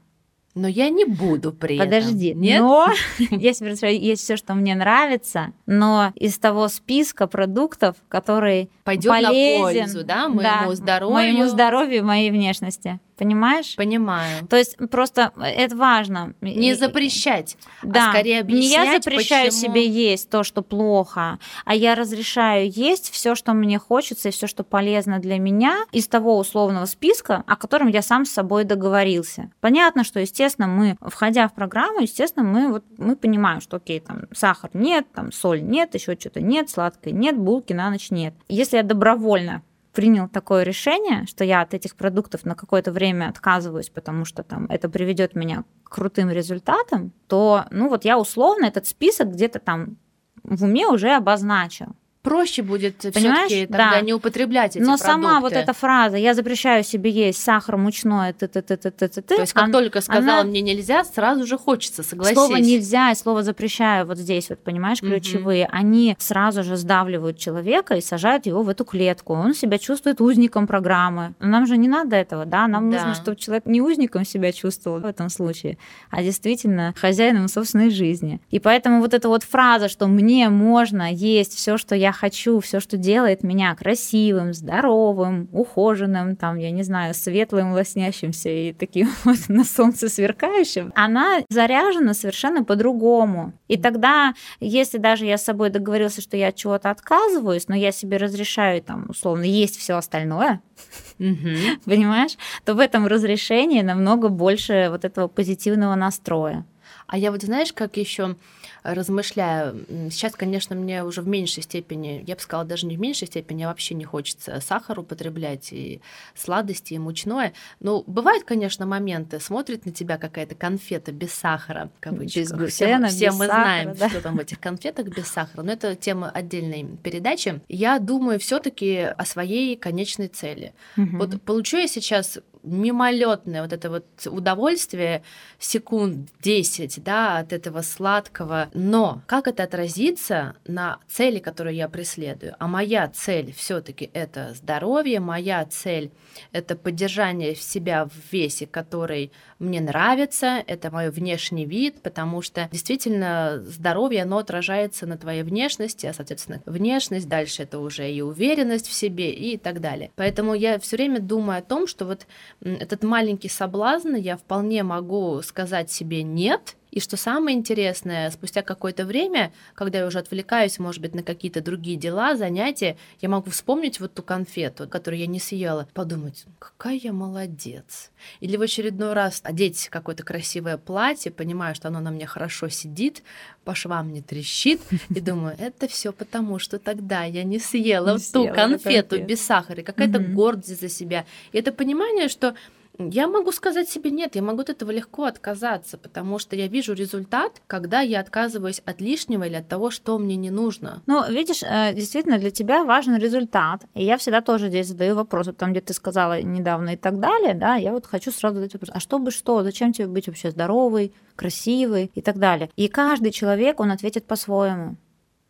но 0.55 0.69
я 0.69 0.89
не 0.89 1.05
буду 1.05 1.53
при 1.53 1.79
Подожди, 1.79 2.29
этом. 2.29 2.43
Нет? 2.43 2.61
но 2.61 2.87
если 3.31 3.93
есть 3.93 4.23
все, 4.23 4.37
что 4.37 4.55
мне 4.55 4.77
нравится, 4.77 5.53
но 5.67 6.13
из 6.15 6.39
того 6.39 6.69
списка 6.69 7.27
продуктов, 7.27 7.97
который 8.09 8.71
пойдет 8.85 9.11
полезен, 9.11 9.63
на 9.63 9.83
пользу, 9.83 10.05
да, 10.05 10.29
моему 10.29 10.71
да, 10.71 10.75
здоровью, 10.75 11.15
моему 11.15 11.47
здоровью, 11.49 12.05
моей 12.05 12.31
внешности. 12.31 13.01
Понимаешь? 13.17 13.77
Понимаю. 13.77 14.47
То 14.49 14.57
есть 14.57 14.77
просто 14.91 15.33
это 15.37 15.77
важно. 15.77 16.35
Не 16.41 16.75
запрещать, 16.75 17.57
а 17.83 17.87
да. 17.87 18.09
а 18.09 18.11
скорее 18.11 18.41
объяснять, 18.41 18.87
Не 18.87 18.93
я 18.93 19.01
запрещаю 19.01 19.47
почему... 19.47 19.73
себе 19.73 19.87
есть 19.87 20.29
то, 20.31 20.43
что 20.43 20.63
плохо, 20.63 21.39
а 21.65 21.75
я 21.75 21.95
разрешаю 21.95 22.71
есть 22.71 23.11
все, 23.11 23.35
что 23.35 23.53
мне 23.53 23.79
хочется 23.79 24.29
и 24.29 24.33
все, 24.33 24.47
что 24.47 24.65
полезно 24.65 25.19
для 25.21 25.39
меня 25.39 25.85
из 25.93 26.09
того 26.09 26.39
условного 26.39 26.87
списка, 26.87 27.45
о 27.47 27.57
котором 27.57 27.89
я 27.89 28.03
сам 28.03 28.25
с 28.25 28.33
собой 28.33 28.65
договорился. 28.65 29.51
Понятно, 29.61 30.05
что, 30.05 30.21
естественно, 30.21 30.67
мы, 30.67 30.97
входя 31.01 31.49
в 31.49 31.55
программу, 31.55 32.01
естественно, 32.01 32.45
мы 32.45 32.73
вот 32.73 32.85
мы 32.99 33.17
понимаем, 33.17 33.61
что 33.61 33.77
окей, 33.77 34.01
там 34.01 34.23
сахар 34.33 34.71
нет, 34.75 35.07
там 35.15 35.31
соль 35.33 35.63
нет, 35.63 35.95
еще 35.95 36.17
что-то 36.19 36.41
нет, 36.41 36.71
сладкое 36.71 37.13
нет, 37.13 37.39
булки 37.39 37.73
на 37.73 37.91
ночь 37.91 38.11
нет. 38.11 38.35
Если 38.49 38.77
я 38.77 38.83
добровольно 38.83 39.63
принял 39.95 40.29
такое 40.29 40.65
решение, 40.65 41.25
что 41.27 41.45
я 41.45 41.63
от 41.63 41.73
этих 41.73 41.97
продуктов 41.97 42.45
на 42.45 42.55
какое-то 42.55 42.93
время 42.93 43.29
отказываюсь, 43.29 43.91
потому 43.91 44.25
что 44.25 44.43
там 44.43 44.67
это 44.67 44.89
приведет 44.89 45.35
меня 45.35 45.65
к 45.85 45.91
крутым 45.95 46.31
результатам, 46.31 47.13
то, 47.29 47.65
ну 47.71 47.89
вот 47.89 48.05
я 48.05 48.19
условно 48.19 48.67
этот 48.67 48.87
список 48.87 49.29
где-то 49.29 49.61
там 49.61 49.97
в 50.43 50.65
уме 50.65 50.89
уже 50.89 51.13
обозначил 51.15 51.95
проще 52.25 52.63
будет 52.63 52.97
все-таки 53.01 53.67
тогда 53.67 53.91
да. 53.91 54.01
не 54.01 54.15
употреблять 54.15 54.77
эти 54.77 54.83
Но 54.83 54.97
продукты. 54.97 55.07
сама 55.07 55.41
вот 55.41 55.53
эта 55.53 55.73
фраза 55.75 56.17
«я 56.17 56.35
запрещаю 56.35 56.83
себе 56.83 57.11
есть 57.11 57.41
сахар 57.41 57.77
мучное», 57.77 58.33
т 58.33 58.47
-т 58.47 58.63
-т 58.63 58.77
-т 58.77 58.91
-т 58.91 59.09
-т 59.09 59.23
То 59.23 59.35
есть 59.35 59.53
как 59.53 59.65
она, 59.65 59.73
только 59.73 60.01
сказала 60.01 60.41
она... 60.41 60.51
мне 60.51 60.63
нельзя, 60.63 61.05
сразу 61.05 61.47
же 61.47 61.59
хочется, 61.59 62.03
согласись. 62.03 62.35
Слово 62.35 62.57
«нельзя» 62.57 63.11
и 63.11 63.15
слово 63.15 63.43
«запрещаю» 63.43 64.07
вот 64.07 64.19
здесь 64.19 64.49
вот, 64.49 64.59
понимаешь, 64.59 65.01
ключевые, 65.01 65.67
угу. 65.67 65.77
они 65.77 66.17
сразу 66.19 66.65
же 66.65 66.77
сдавливают 66.77 67.39
человека 67.39 67.95
и 67.95 68.01
сажают 68.01 68.47
его 68.47 68.63
в 68.63 68.71
эту 68.71 68.85
клетку. 68.85 69.35
Он 69.35 69.55
себя 69.55 69.79
чувствует 69.79 70.21
узником 70.21 70.67
программы. 70.67 71.35
Нам 71.41 71.67
же 71.67 71.77
не 71.77 71.89
надо 71.89 72.17
этого, 72.17 72.47
да? 72.47 72.67
Нам 72.67 72.91
да. 72.91 72.97
нужно, 72.97 73.15
чтобы 73.15 73.37
человек 73.37 73.67
не 73.67 73.83
узником 73.83 74.25
себя 74.25 74.51
чувствовал 74.53 75.01
в 75.01 75.07
этом 75.07 75.29
случае, 75.29 75.77
а 76.11 76.23
действительно 76.23 76.95
хозяином 76.97 77.49
собственной 77.49 77.91
жизни. 77.91 78.41
И 78.51 78.59
поэтому 78.59 79.01
вот 79.01 79.13
эта 79.13 79.29
вот 79.29 79.43
фраза, 79.43 79.89
что 79.89 80.07
мне 80.07 80.49
можно 80.49 81.13
есть 81.13 81.55
все, 81.55 81.77
что 81.77 81.95
я 81.95 82.14
хочу 82.15 82.61
все, 82.61 82.81
что 82.81 82.97
делает 82.97 83.43
меня 83.43 83.75
красивым, 83.75 84.55
здоровым, 84.55 85.49
ухоженным, 85.53 86.37
там, 86.37 86.57
я 86.57 86.71
не 86.71 86.83
знаю, 86.83 87.15
светлым, 87.15 87.73
лоснящимся 87.73 88.49
и 88.49 88.73
таким 88.73 89.11
вот 89.25 89.49
на 89.49 89.65
солнце 89.65 90.09
сверкающим, 90.09 90.93
она 90.95 91.41
заряжена 91.51 92.15
совершенно 92.15 92.65
по-другому. 92.65 93.53
И 93.69 93.77
тогда, 93.77 94.35
если 94.61 94.99
даже 94.99 95.27
я 95.27 95.37
с 95.37 95.45
собой 95.45 95.71
договорился, 95.71 96.21
что 96.21 96.37
я 96.37 96.49
от 96.49 96.57
чего-то 96.57 96.91
отказываюсь, 96.91 97.69
но 97.69 97.75
я 97.75 97.93
себе 97.93 98.17
разрешаю 98.17 98.83
там 98.83 99.07
условно 99.09 99.45
есть 99.45 99.79
все 99.79 99.97
остальное, 99.97 100.61
понимаешь, 101.19 102.37
то 102.65 102.75
в 102.75 102.79
этом 102.79 103.07
разрешении 103.07 103.83
намного 103.83 104.29
больше 104.29 104.89
вот 104.91 105.05
этого 105.05 105.29
позитивного 105.29 105.95
настроя. 105.95 106.65
А 107.07 107.19
я 107.19 107.31
вот 107.31 107.43
знаешь, 107.43 107.73
как 107.73 107.97
еще 107.97 108.37
размышляю, 108.85 109.87
сейчас, 110.11 110.35
конечно, 110.35 110.77
мне 110.77 111.03
уже 111.03 111.23
в 111.23 111.27
меньшей 111.27 111.63
степени, 111.63 112.23
я 112.27 112.35
бы 112.35 112.41
сказала, 112.41 112.67
даже 112.67 112.87
не 112.87 112.97
в 112.97 113.01
меньшей 113.01 113.27
степени, 113.27 113.63
а 113.63 113.69
вообще 113.69 113.95
не 113.95 114.05
хочется 114.05 114.61
сахар 114.61 115.01
употреблять 115.01 115.73
и 115.73 116.03
сладости, 116.35 116.93
и 116.93 116.99
мучное. 116.99 117.55
Но 117.81 118.05
бывают, 118.07 118.45
конечно, 118.45 118.85
моменты, 118.85 119.41
смотрит 119.41 119.87
на 119.87 119.93
тебя 119.93 120.19
какая-то 120.19 120.55
конфета 120.55 121.13
без 121.13 121.33
сахара, 121.33 121.91
кавычках. 122.01 122.43
Без 122.43 122.53
глютена, 122.53 123.09
все, 123.09 123.31
все 123.31 123.31
мы 123.33 123.47
сахара, 123.47 123.63
знаем, 123.63 123.95
да? 123.95 124.11
что 124.11 124.21
там 124.21 124.37
в 124.37 124.41
этих 124.41 124.61
конфетах 124.61 125.07
без 125.07 125.29
сахара, 125.29 125.63
но 125.63 125.73
это 125.73 125.97
тема 125.97 126.31
отдельной 126.31 126.85
передачи. 127.03 127.63
Я 127.69 127.99
думаю 127.99 128.39
все 128.39 128.59
таки 128.59 128.99
о 128.99 129.25
своей 129.25 129.77
конечной 129.77 130.29
цели. 130.29 130.75
Угу. 130.99 131.17
Вот 131.17 131.43
получу 131.43 131.79
я 131.79 131.89
сейчас 131.89 132.39
мимолетное 132.65 133.63
вот 133.63 133.73
это 133.73 133.91
вот 133.91 134.05
удовольствие 134.27 135.23
секунд 135.59 136.31
10, 136.43 137.03
да, 137.03 137.39
от 137.39 137.53
этого 137.53 137.83
сладкого. 137.83 138.69
Но 138.75 139.23
как 139.27 139.47
это 139.47 139.63
отразится 139.63 140.57
на 140.67 140.99
цели, 141.09 141.39
которую 141.39 141.75
я 141.75 141.89
преследую? 141.89 142.55
А 142.59 142.67
моя 142.67 143.09
цель 143.09 143.53
все-таки 143.53 144.11
это 144.13 144.55
здоровье, 144.55 145.21
моя 145.21 145.65
цель 145.67 146.11
это 146.53 146.77
поддержание 146.77 147.55
себя 147.55 148.07
в 148.07 148.33
весе, 148.33 148.67
который 148.67 149.31
мне 149.59 149.81
нравится, 149.81 150.63
это 150.67 150.91
мой 150.91 151.11
внешний 151.11 151.65
вид, 151.65 152.03
потому 152.03 152.43
что 152.43 152.69
действительно 152.73 153.63
здоровье, 153.65 154.23
оно 154.23 154.39
отражается 154.39 155.07
на 155.07 155.17
твоей 155.17 155.43
внешности, 155.43 156.07
а, 156.07 156.13
соответственно, 156.13 156.63
внешность, 156.67 157.29
дальше 157.29 157.63
это 157.63 157.79
уже 157.79 158.11
и 158.11 158.21
уверенность 158.21 158.89
в 158.89 158.93
себе 158.93 159.33
и 159.33 159.57
так 159.57 159.81
далее. 159.81 160.11
Поэтому 160.17 160.55
я 160.55 160.79
все 160.79 160.97
время 160.97 161.21
думаю 161.21 161.59
о 161.59 161.63
том, 161.63 161.87
что 161.87 162.05
вот 162.05 162.27
этот 162.65 163.03
маленький 163.03 163.49
соблазн 163.49 164.15
я 164.15 164.37
вполне 164.37 164.83
могу 164.83 165.41
сказать 165.43 165.91
себе 165.91 166.23
нет, 166.23 166.77
и 166.95 167.01
что 167.01 167.17
самое 167.17 167.59
интересное, 167.59 168.31
спустя 168.31 168.63
какое-то 168.63 169.05
время, 169.05 169.53
когда 169.75 169.99
я 169.99 170.07
уже 170.07 170.21
отвлекаюсь, 170.21 170.79
может 170.79 171.03
быть, 171.03 171.13
на 171.13 171.25
какие-то 171.25 171.61
другие 171.61 171.97
дела, 171.97 172.37
занятия, 172.37 172.97
я 173.21 173.29
могу 173.29 173.51
вспомнить 173.51 173.99
вот 173.99 174.15
ту 174.15 174.23
конфету, 174.23 174.89
которую 174.89 175.19
я 175.19 175.27
не 175.27 175.41
съела, 175.41 175.89
подумать, 175.93 176.45
какая 176.61 176.95
я 176.95 177.13
молодец. 177.13 178.13
Или 178.39 178.57
в 178.57 178.63
очередной 178.63 179.13
раз 179.13 179.41
одеть 179.43 179.89
какое-то 179.89 180.23
красивое 180.23 180.79
платье, 180.79 181.33
понимаю, 181.33 181.75
что 181.75 181.89
оно 181.89 181.99
на 181.99 182.13
мне 182.13 182.27
хорошо 182.27 182.69
сидит, 182.69 183.25
по 183.65 183.75
швам 183.75 184.13
не 184.13 184.23
трещит, 184.23 184.81
и 185.11 185.21
думаю, 185.21 185.57
это 185.59 185.89
все 185.89 186.13
потому, 186.13 186.61
что 186.61 186.79
тогда 186.79 187.25
я 187.25 187.43
не 187.43 187.59
съела 187.59 188.13
не 188.13 188.19
ту 188.19 188.45
съела 188.45 188.55
конфету 188.55 189.21
без 189.21 189.45
сахара, 189.45 189.83
какая-то 189.83 190.21
гордость 190.21 190.81
за 190.81 190.89
себя. 190.89 191.27
И 191.51 191.59
это 191.59 191.73
понимание, 191.73 192.29
что 192.29 192.55
я 192.99 193.29
могу 193.29 193.53
сказать 193.53 193.89
себе 193.89 194.11
нет, 194.11 194.37
я 194.37 194.43
могу 194.43 194.61
от 194.61 194.71
этого 194.71 194.91
легко 194.91 195.25
отказаться, 195.25 195.99
потому 195.99 196.39
что 196.39 196.57
я 196.57 196.69
вижу 196.69 196.93
результат, 196.93 197.61
когда 197.67 198.01
я 198.01 198.21
отказываюсь 198.21 198.81
от 198.85 199.01
лишнего 199.01 199.45
или 199.45 199.57
от 199.57 199.69
того, 199.69 199.91
что 199.91 200.19
мне 200.19 200.37
не 200.37 200.51
нужно. 200.51 201.03
Ну, 201.07 201.29
видишь, 201.31 201.63
э, 201.63 201.93
действительно, 201.95 202.39
для 202.39 202.51
тебя 202.51 202.85
важен 202.85 203.17
результат. 203.17 203.85
И 203.95 204.05
я 204.05 204.17
всегда 204.17 204.41
тоже 204.41 204.69
здесь 204.69 204.89
задаю 204.89 205.17
вопрос, 205.17 205.47
вот 205.47 205.57
там, 205.57 205.73
где 205.73 205.81
ты 205.81 205.93
сказала 205.93 206.41
недавно 206.41 206.91
и 206.91 206.97
так 206.97 207.19
далее, 207.19 207.55
да, 207.55 207.77
я 207.77 207.93
вот 207.93 208.07
хочу 208.07 208.31
сразу 208.31 208.57
задать 208.57 208.75
вопрос, 208.75 208.91
а 208.93 209.01
чтобы 209.01 209.31
что, 209.31 209.63
зачем 209.63 209.93
тебе 209.93 210.07
быть 210.07 210.29
вообще 210.29 210.51
здоровый, 210.51 211.13
красивый 211.37 212.11
и 212.15 212.23
так 212.23 212.39
далее. 212.39 212.71
И 212.77 212.89
каждый 212.89 213.33
человек, 213.33 213.81
он 213.81 213.91
ответит 213.91 214.25
по-своему. 214.27 214.97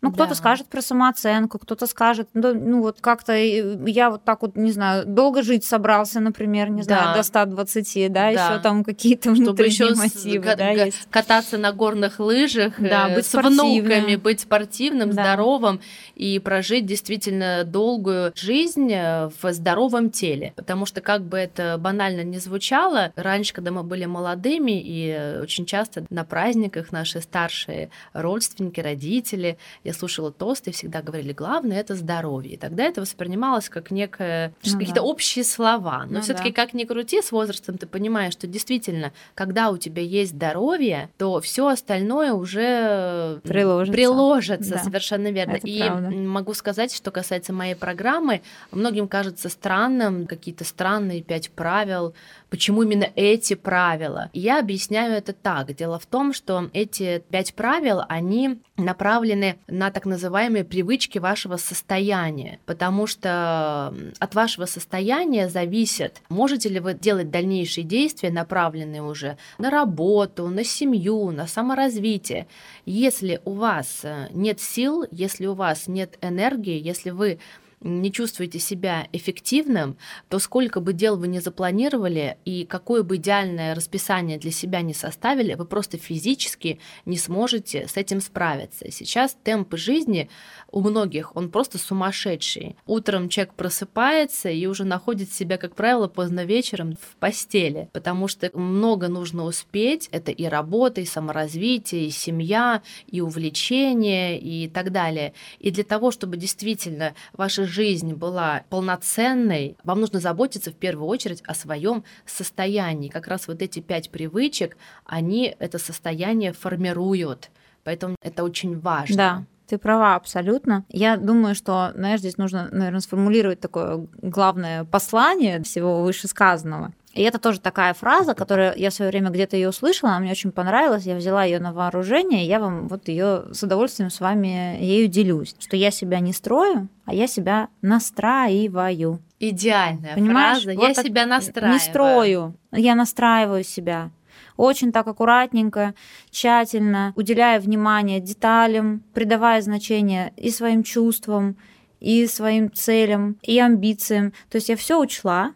Ну, 0.04 0.12
кто-то 0.12 0.30
да. 0.30 0.34
скажет 0.34 0.66
про 0.66 0.82
самооценку, 0.82 1.58
кто-то 1.58 1.86
скажет, 1.86 2.28
ну, 2.34 2.52
ну 2.52 2.82
вот 2.82 3.00
как-то 3.00 3.32
я 3.34 4.10
вот 4.10 4.22
так 4.22 4.42
вот, 4.42 4.54
не 4.54 4.70
знаю, 4.70 5.06
долго 5.06 5.42
жить 5.42 5.64
собрался, 5.64 6.20
например, 6.20 6.68
не 6.68 6.82
знаю, 6.82 7.06
да. 7.06 7.16
до 7.16 7.22
120, 7.22 8.12
да, 8.12 8.20
да. 8.20 8.28
еще 8.30 8.62
там 8.62 8.84
какие-то 8.84 9.30
внутренние 9.30 9.66
еще 9.66 9.94
мотивы, 9.94 10.50
с, 10.50 10.56
да, 10.56 10.70
есть. 10.70 11.08
Кататься 11.10 11.56
на 11.56 11.72
горных 11.72 12.20
лыжах, 12.20 12.74
да, 12.78 13.08
э, 13.08 13.14
быть 13.14 13.24
с 13.24 13.30
спортивным. 13.30 13.66
внуками, 13.66 14.16
быть 14.16 14.40
спортивным, 14.40 15.10
да. 15.10 15.22
здоровым 15.22 15.80
и 16.14 16.38
прожить 16.38 16.84
действительно 16.84 17.64
долгую 17.64 18.32
жизнь 18.36 18.92
э, 18.92 19.30
в 19.40 19.52
здоровом 19.52 20.10
теле. 20.10 20.52
Потому 20.54 20.84
что, 20.84 21.00
как 21.00 21.22
бы 21.22 21.38
это 21.38 21.78
банально 21.78 22.24
не 22.24 22.38
звучало, 22.38 23.12
раньше, 23.16 23.54
когда 23.54 23.70
мы 23.70 23.82
были 23.82 24.04
молодыми, 24.04 24.82
и 24.84 25.40
очень 25.40 25.64
часто 25.64 26.04
на 26.10 26.24
праздниках 26.24 26.92
наши 26.92 27.22
старшие 27.22 27.88
родственники, 28.12 28.80
родители, 28.80 29.56
я 29.82 29.93
слушала 29.94 30.30
тосты, 30.30 30.72
всегда 30.72 31.00
говорили, 31.00 31.32
главное 31.32 31.80
это 31.80 31.94
здоровье. 31.94 32.54
И 32.54 32.56
тогда 32.56 32.84
это 32.84 33.00
воспринималось 33.00 33.68
как 33.68 33.90
некое, 33.90 34.52
ну, 34.64 34.72
какие-то 34.72 35.00
да. 35.00 35.02
общие 35.02 35.44
слова. 35.44 36.04
Но 36.06 36.14
ну, 36.14 36.20
все-таки 36.20 36.50
да. 36.50 36.54
как 36.54 36.74
ни 36.74 36.84
крути, 36.84 37.22
с 37.22 37.32
возрастом 37.32 37.78
ты 37.78 37.86
понимаешь, 37.86 38.34
что 38.34 38.46
действительно, 38.46 39.12
когда 39.34 39.70
у 39.70 39.78
тебя 39.78 40.02
есть 40.02 40.32
здоровье, 40.32 41.08
то 41.16 41.40
все 41.40 41.68
остальное 41.68 42.32
уже 42.32 43.40
приложится, 43.44 43.92
приложится 43.92 44.74
да. 44.74 44.78
совершенно 44.78 45.30
верно. 45.30 45.52
Это 45.52 45.66
и 45.66 45.78
правда. 45.80 46.10
могу 46.10 46.54
сказать, 46.54 46.94
что 46.94 47.10
касается 47.10 47.52
моей 47.52 47.74
программы, 47.74 48.42
многим 48.70 49.08
кажется 49.08 49.48
странным 49.48 50.26
какие-то 50.26 50.64
странные 50.64 51.22
пять 51.22 51.50
правил, 51.50 52.14
почему 52.54 52.84
именно 52.84 53.08
эти 53.16 53.54
правила. 53.54 54.30
Я 54.32 54.60
объясняю 54.60 55.14
это 55.14 55.32
так. 55.32 55.74
Дело 55.74 55.98
в 55.98 56.06
том, 56.06 56.32
что 56.32 56.70
эти 56.72 57.20
пять 57.28 57.52
правил, 57.52 58.02
они 58.08 58.60
направлены 58.76 59.58
на 59.66 59.90
так 59.90 60.06
называемые 60.06 60.62
привычки 60.62 61.18
вашего 61.18 61.56
состояния, 61.56 62.60
потому 62.64 63.08
что 63.08 63.92
от 64.20 64.34
вашего 64.36 64.66
состояния 64.66 65.48
зависит, 65.48 66.22
можете 66.28 66.68
ли 66.68 66.78
вы 66.78 66.94
делать 66.94 67.32
дальнейшие 67.32 67.82
действия, 67.82 68.30
направленные 68.30 69.02
уже 69.02 69.36
на 69.58 69.68
работу, 69.68 70.46
на 70.46 70.62
семью, 70.62 71.32
на 71.32 71.48
саморазвитие. 71.48 72.46
Если 72.86 73.40
у 73.44 73.54
вас 73.54 74.02
э, 74.04 74.28
нет 74.30 74.60
сил, 74.60 75.04
если 75.10 75.46
у 75.46 75.54
вас 75.54 75.88
нет 75.88 76.18
энергии, 76.22 76.80
если 76.80 77.10
вы 77.10 77.40
не 77.84 78.10
чувствуете 78.10 78.58
себя 78.58 79.06
эффективным, 79.12 79.96
то 80.28 80.38
сколько 80.38 80.80
бы 80.80 80.92
дел 80.92 81.16
вы 81.16 81.28
не 81.28 81.40
запланировали 81.40 82.38
и 82.44 82.64
какое 82.64 83.02
бы 83.02 83.16
идеальное 83.16 83.74
расписание 83.74 84.38
для 84.38 84.50
себя 84.50 84.80
не 84.80 84.94
составили, 84.94 85.54
вы 85.54 85.66
просто 85.66 85.98
физически 85.98 86.80
не 87.04 87.18
сможете 87.18 87.86
с 87.86 87.96
этим 87.96 88.20
справиться. 88.20 88.90
Сейчас 88.90 89.36
темп 89.42 89.76
жизни 89.76 90.30
у 90.72 90.80
многих, 90.80 91.36
он 91.36 91.50
просто 91.50 91.78
сумасшедший. 91.78 92.76
Утром 92.86 93.28
человек 93.28 93.54
просыпается 93.54 94.48
и 94.48 94.66
уже 94.66 94.84
находит 94.84 95.32
себя, 95.32 95.58
как 95.58 95.74
правило, 95.74 96.08
поздно 96.08 96.44
вечером 96.44 96.96
в 97.00 97.16
постели, 97.16 97.90
потому 97.92 98.28
что 98.28 98.50
много 98.58 99.08
нужно 99.08 99.44
успеть. 99.44 100.08
Это 100.10 100.32
и 100.32 100.44
работа, 100.46 101.02
и 101.02 101.04
саморазвитие, 101.04 102.06
и 102.06 102.10
семья, 102.10 102.82
и 103.06 103.20
увлечение, 103.20 104.40
и 104.40 104.68
так 104.68 104.90
далее. 104.90 105.34
И 105.58 105.70
для 105.70 105.84
того, 105.84 106.10
чтобы 106.10 106.38
действительно 106.38 107.14
ваша 107.34 107.66
жизнь 107.74 108.14
была 108.14 108.62
полноценной, 108.70 109.76
вам 109.84 110.00
нужно 110.00 110.20
заботиться 110.20 110.70
в 110.70 110.74
первую 110.74 111.08
очередь 111.08 111.42
о 111.46 111.54
своем 111.54 112.04
состоянии. 112.24 113.08
Как 113.08 113.26
раз 113.26 113.48
вот 113.48 113.60
эти 113.62 113.80
пять 113.80 114.10
привычек, 114.10 114.76
они 115.04 115.54
это 115.58 115.78
состояние 115.78 116.52
формируют. 116.52 117.50
Поэтому 117.82 118.16
это 118.22 118.44
очень 118.44 118.78
важно. 118.78 119.16
Да. 119.16 119.44
Ты 119.66 119.78
права 119.78 120.14
абсолютно. 120.14 120.84
Я 120.90 121.16
думаю, 121.16 121.54
что, 121.54 121.92
знаешь, 121.94 122.20
здесь 122.20 122.36
нужно, 122.36 122.68
наверное, 122.70 123.00
сформулировать 123.00 123.60
такое 123.60 124.06
главное 124.20 124.84
послание 124.84 125.62
всего 125.62 126.02
вышесказанного. 126.02 126.92
И 127.14 127.22
это 127.22 127.38
тоже 127.38 127.60
такая 127.60 127.94
фраза, 127.94 128.34
которую 128.34 128.74
я 128.76 128.90
в 128.90 128.94
свое 128.94 129.10
время 129.10 129.30
где-то 129.30 129.56
ее 129.56 129.68
услышала, 129.68 130.10
она 130.10 130.20
мне 130.20 130.32
очень 130.32 130.50
понравилась, 130.50 131.04
я 131.04 131.14
взяла 131.14 131.44
ее 131.44 131.60
на 131.60 131.72
вооружение, 131.72 132.44
и 132.44 132.48
я 132.48 132.58
вам 132.58 132.88
вот 132.88 133.08
ее 133.08 133.44
с 133.52 133.62
удовольствием 133.62 134.10
с 134.10 134.18
вами 134.18 134.82
ею 134.82 135.06
делюсь, 135.06 135.54
что 135.60 135.76
я 135.76 135.92
себя 135.92 136.18
не 136.18 136.32
строю, 136.32 136.88
а 137.04 137.14
я 137.14 137.28
себя 137.28 137.68
настраиваю. 137.82 139.20
Идеальная 139.38 140.14
Понимаешь? 140.14 140.64
фраза. 140.64 140.78
Вот 140.78 140.88
я 140.88 140.94
себя 140.94 141.26
настраиваю. 141.26 141.72
Не 141.72 141.78
строю, 141.78 142.54
я 142.72 142.94
настраиваю 142.96 143.62
себя 143.62 144.10
очень 144.56 144.92
так 144.92 145.06
аккуратненько, 145.06 145.94
тщательно, 146.30 147.12
уделяя 147.16 147.60
внимание 147.60 148.20
деталям, 148.20 149.02
придавая 149.12 149.60
значение 149.62 150.32
и 150.36 150.50
своим 150.50 150.82
чувствам, 150.82 151.56
и 152.00 152.26
своим 152.26 152.72
целям, 152.72 153.36
и 153.42 153.58
амбициям. 153.58 154.32
То 154.50 154.56
есть 154.56 154.68
я 154.68 154.76
все 154.76 155.00
учла, 155.00 155.52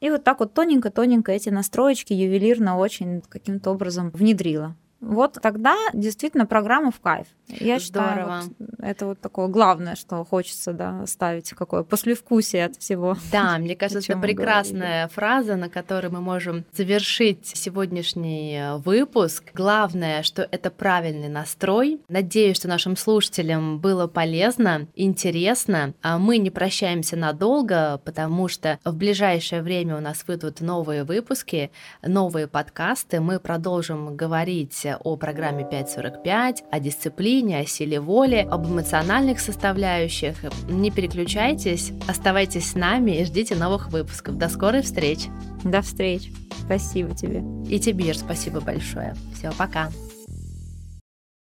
и 0.00 0.10
вот 0.10 0.24
так 0.24 0.40
вот 0.40 0.54
тоненько-тоненько 0.54 1.32
эти 1.32 1.50
настроечки 1.50 2.12
ювелирно 2.12 2.76
очень 2.76 3.20
каким-то 3.22 3.70
образом 3.70 4.10
внедрила. 4.10 4.76
Вот 5.00 5.38
тогда 5.42 5.76
действительно 5.94 6.46
программа 6.46 6.90
в 6.90 7.00
кайф. 7.00 7.26
Я 7.48 7.78
Здорово. 7.78 7.80
считаю, 7.80 8.54
вот 8.58 8.68
это 8.78 9.06
вот 9.06 9.20
такое 9.20 9.48
главное, 9.48 9.96
что 9.96 10.24
хочется 10.24 10.72
да, 10.72 11.06
ставить 11.06 11.50
какое 11.50 11.82
послевкусие 11.82 12.66
от 12.66 12.76
всего. 12.76 13.16
Да, 13.32 13.58
мне 13.58 13.74
кажется, 13.76 14.12
это 14.12 14.20
прекрасная 14.20 15.08
фраза, 15.08 15.56
на 15.56 15.68
которой 15.68 16.08
мы 16.08 16.20
можем 16.20 16.64
завершить 16.72 17.46
сегодняшний 17.46 18.56
э, 18.56 18.76
выпуск. 18.76 19.50
Главное, 19.54 20.22
что 20.22 20.46
это 20.50 20.70
правильный 20.70 21.28
настрой. 21.28 22.00
Надеюсь, 22.08 22.56
что 22.56 22.68
нашим 22.68 22.96
слушателям 22.96 23.78
было 23.78 24.06
полезно, 24.06 24.86
интересно. 24.94 25.94
А 26.02 26.18
мы 26.18 26.38
не 26.38 26.50
прощаемся 26.50 27.16
надолго, 27.16 28.00
потому 28.04 28.48
что 28.48 28.78
в 28.84 28.94
ближайшее 28.94 29.62
время 29.62 29.96
у 29.96 30.00
нас 30.00 30.24
выйдут 30.26 30.60
новые 30.60 31.04
выпуски, 31.04 31.70
новые 32.02 32.46
подкасты. 32.46 33.20
Мы 33.20 33.40
продолжим 33.40 34.14
говорить 34.16 34.86
о 34.96 35.16
программе 35.16 35.64
545, 35.64 36.64
о 36.70 36.80
дисциплине, 36.80 37.58
о 37.60 37.66
силе 37.66 38.00
воли, 38.00 38.46
об 38.50 38.66
эмоциональных 38.66 39.40
составляющих. 39.40 40.36
Не 40.68 40.90
переключайтесь, 40.90 41.92
оставайтесь 42.08 42.70
с 42.70 42.74
нами 42.74 43.20
и 43.20 43.24
ждите 43.24 43.54
новых 43.54 43.90
выпусков. 43.90 44.36
До 44.36 44.48
скорой 44.48 44.82
встречи! 44.82 45.30
До 45.64 45.82
встречи! 45.82 46.32
Спасибо 46.64 47.14
тебе. 47.14 47.42
И 47.68 47.80
тебе 47.80 48.14
спасибо 48.14 48.60
большое. 48.60 49.14
Все, 49.34 49.50
пока. 49.58 49.90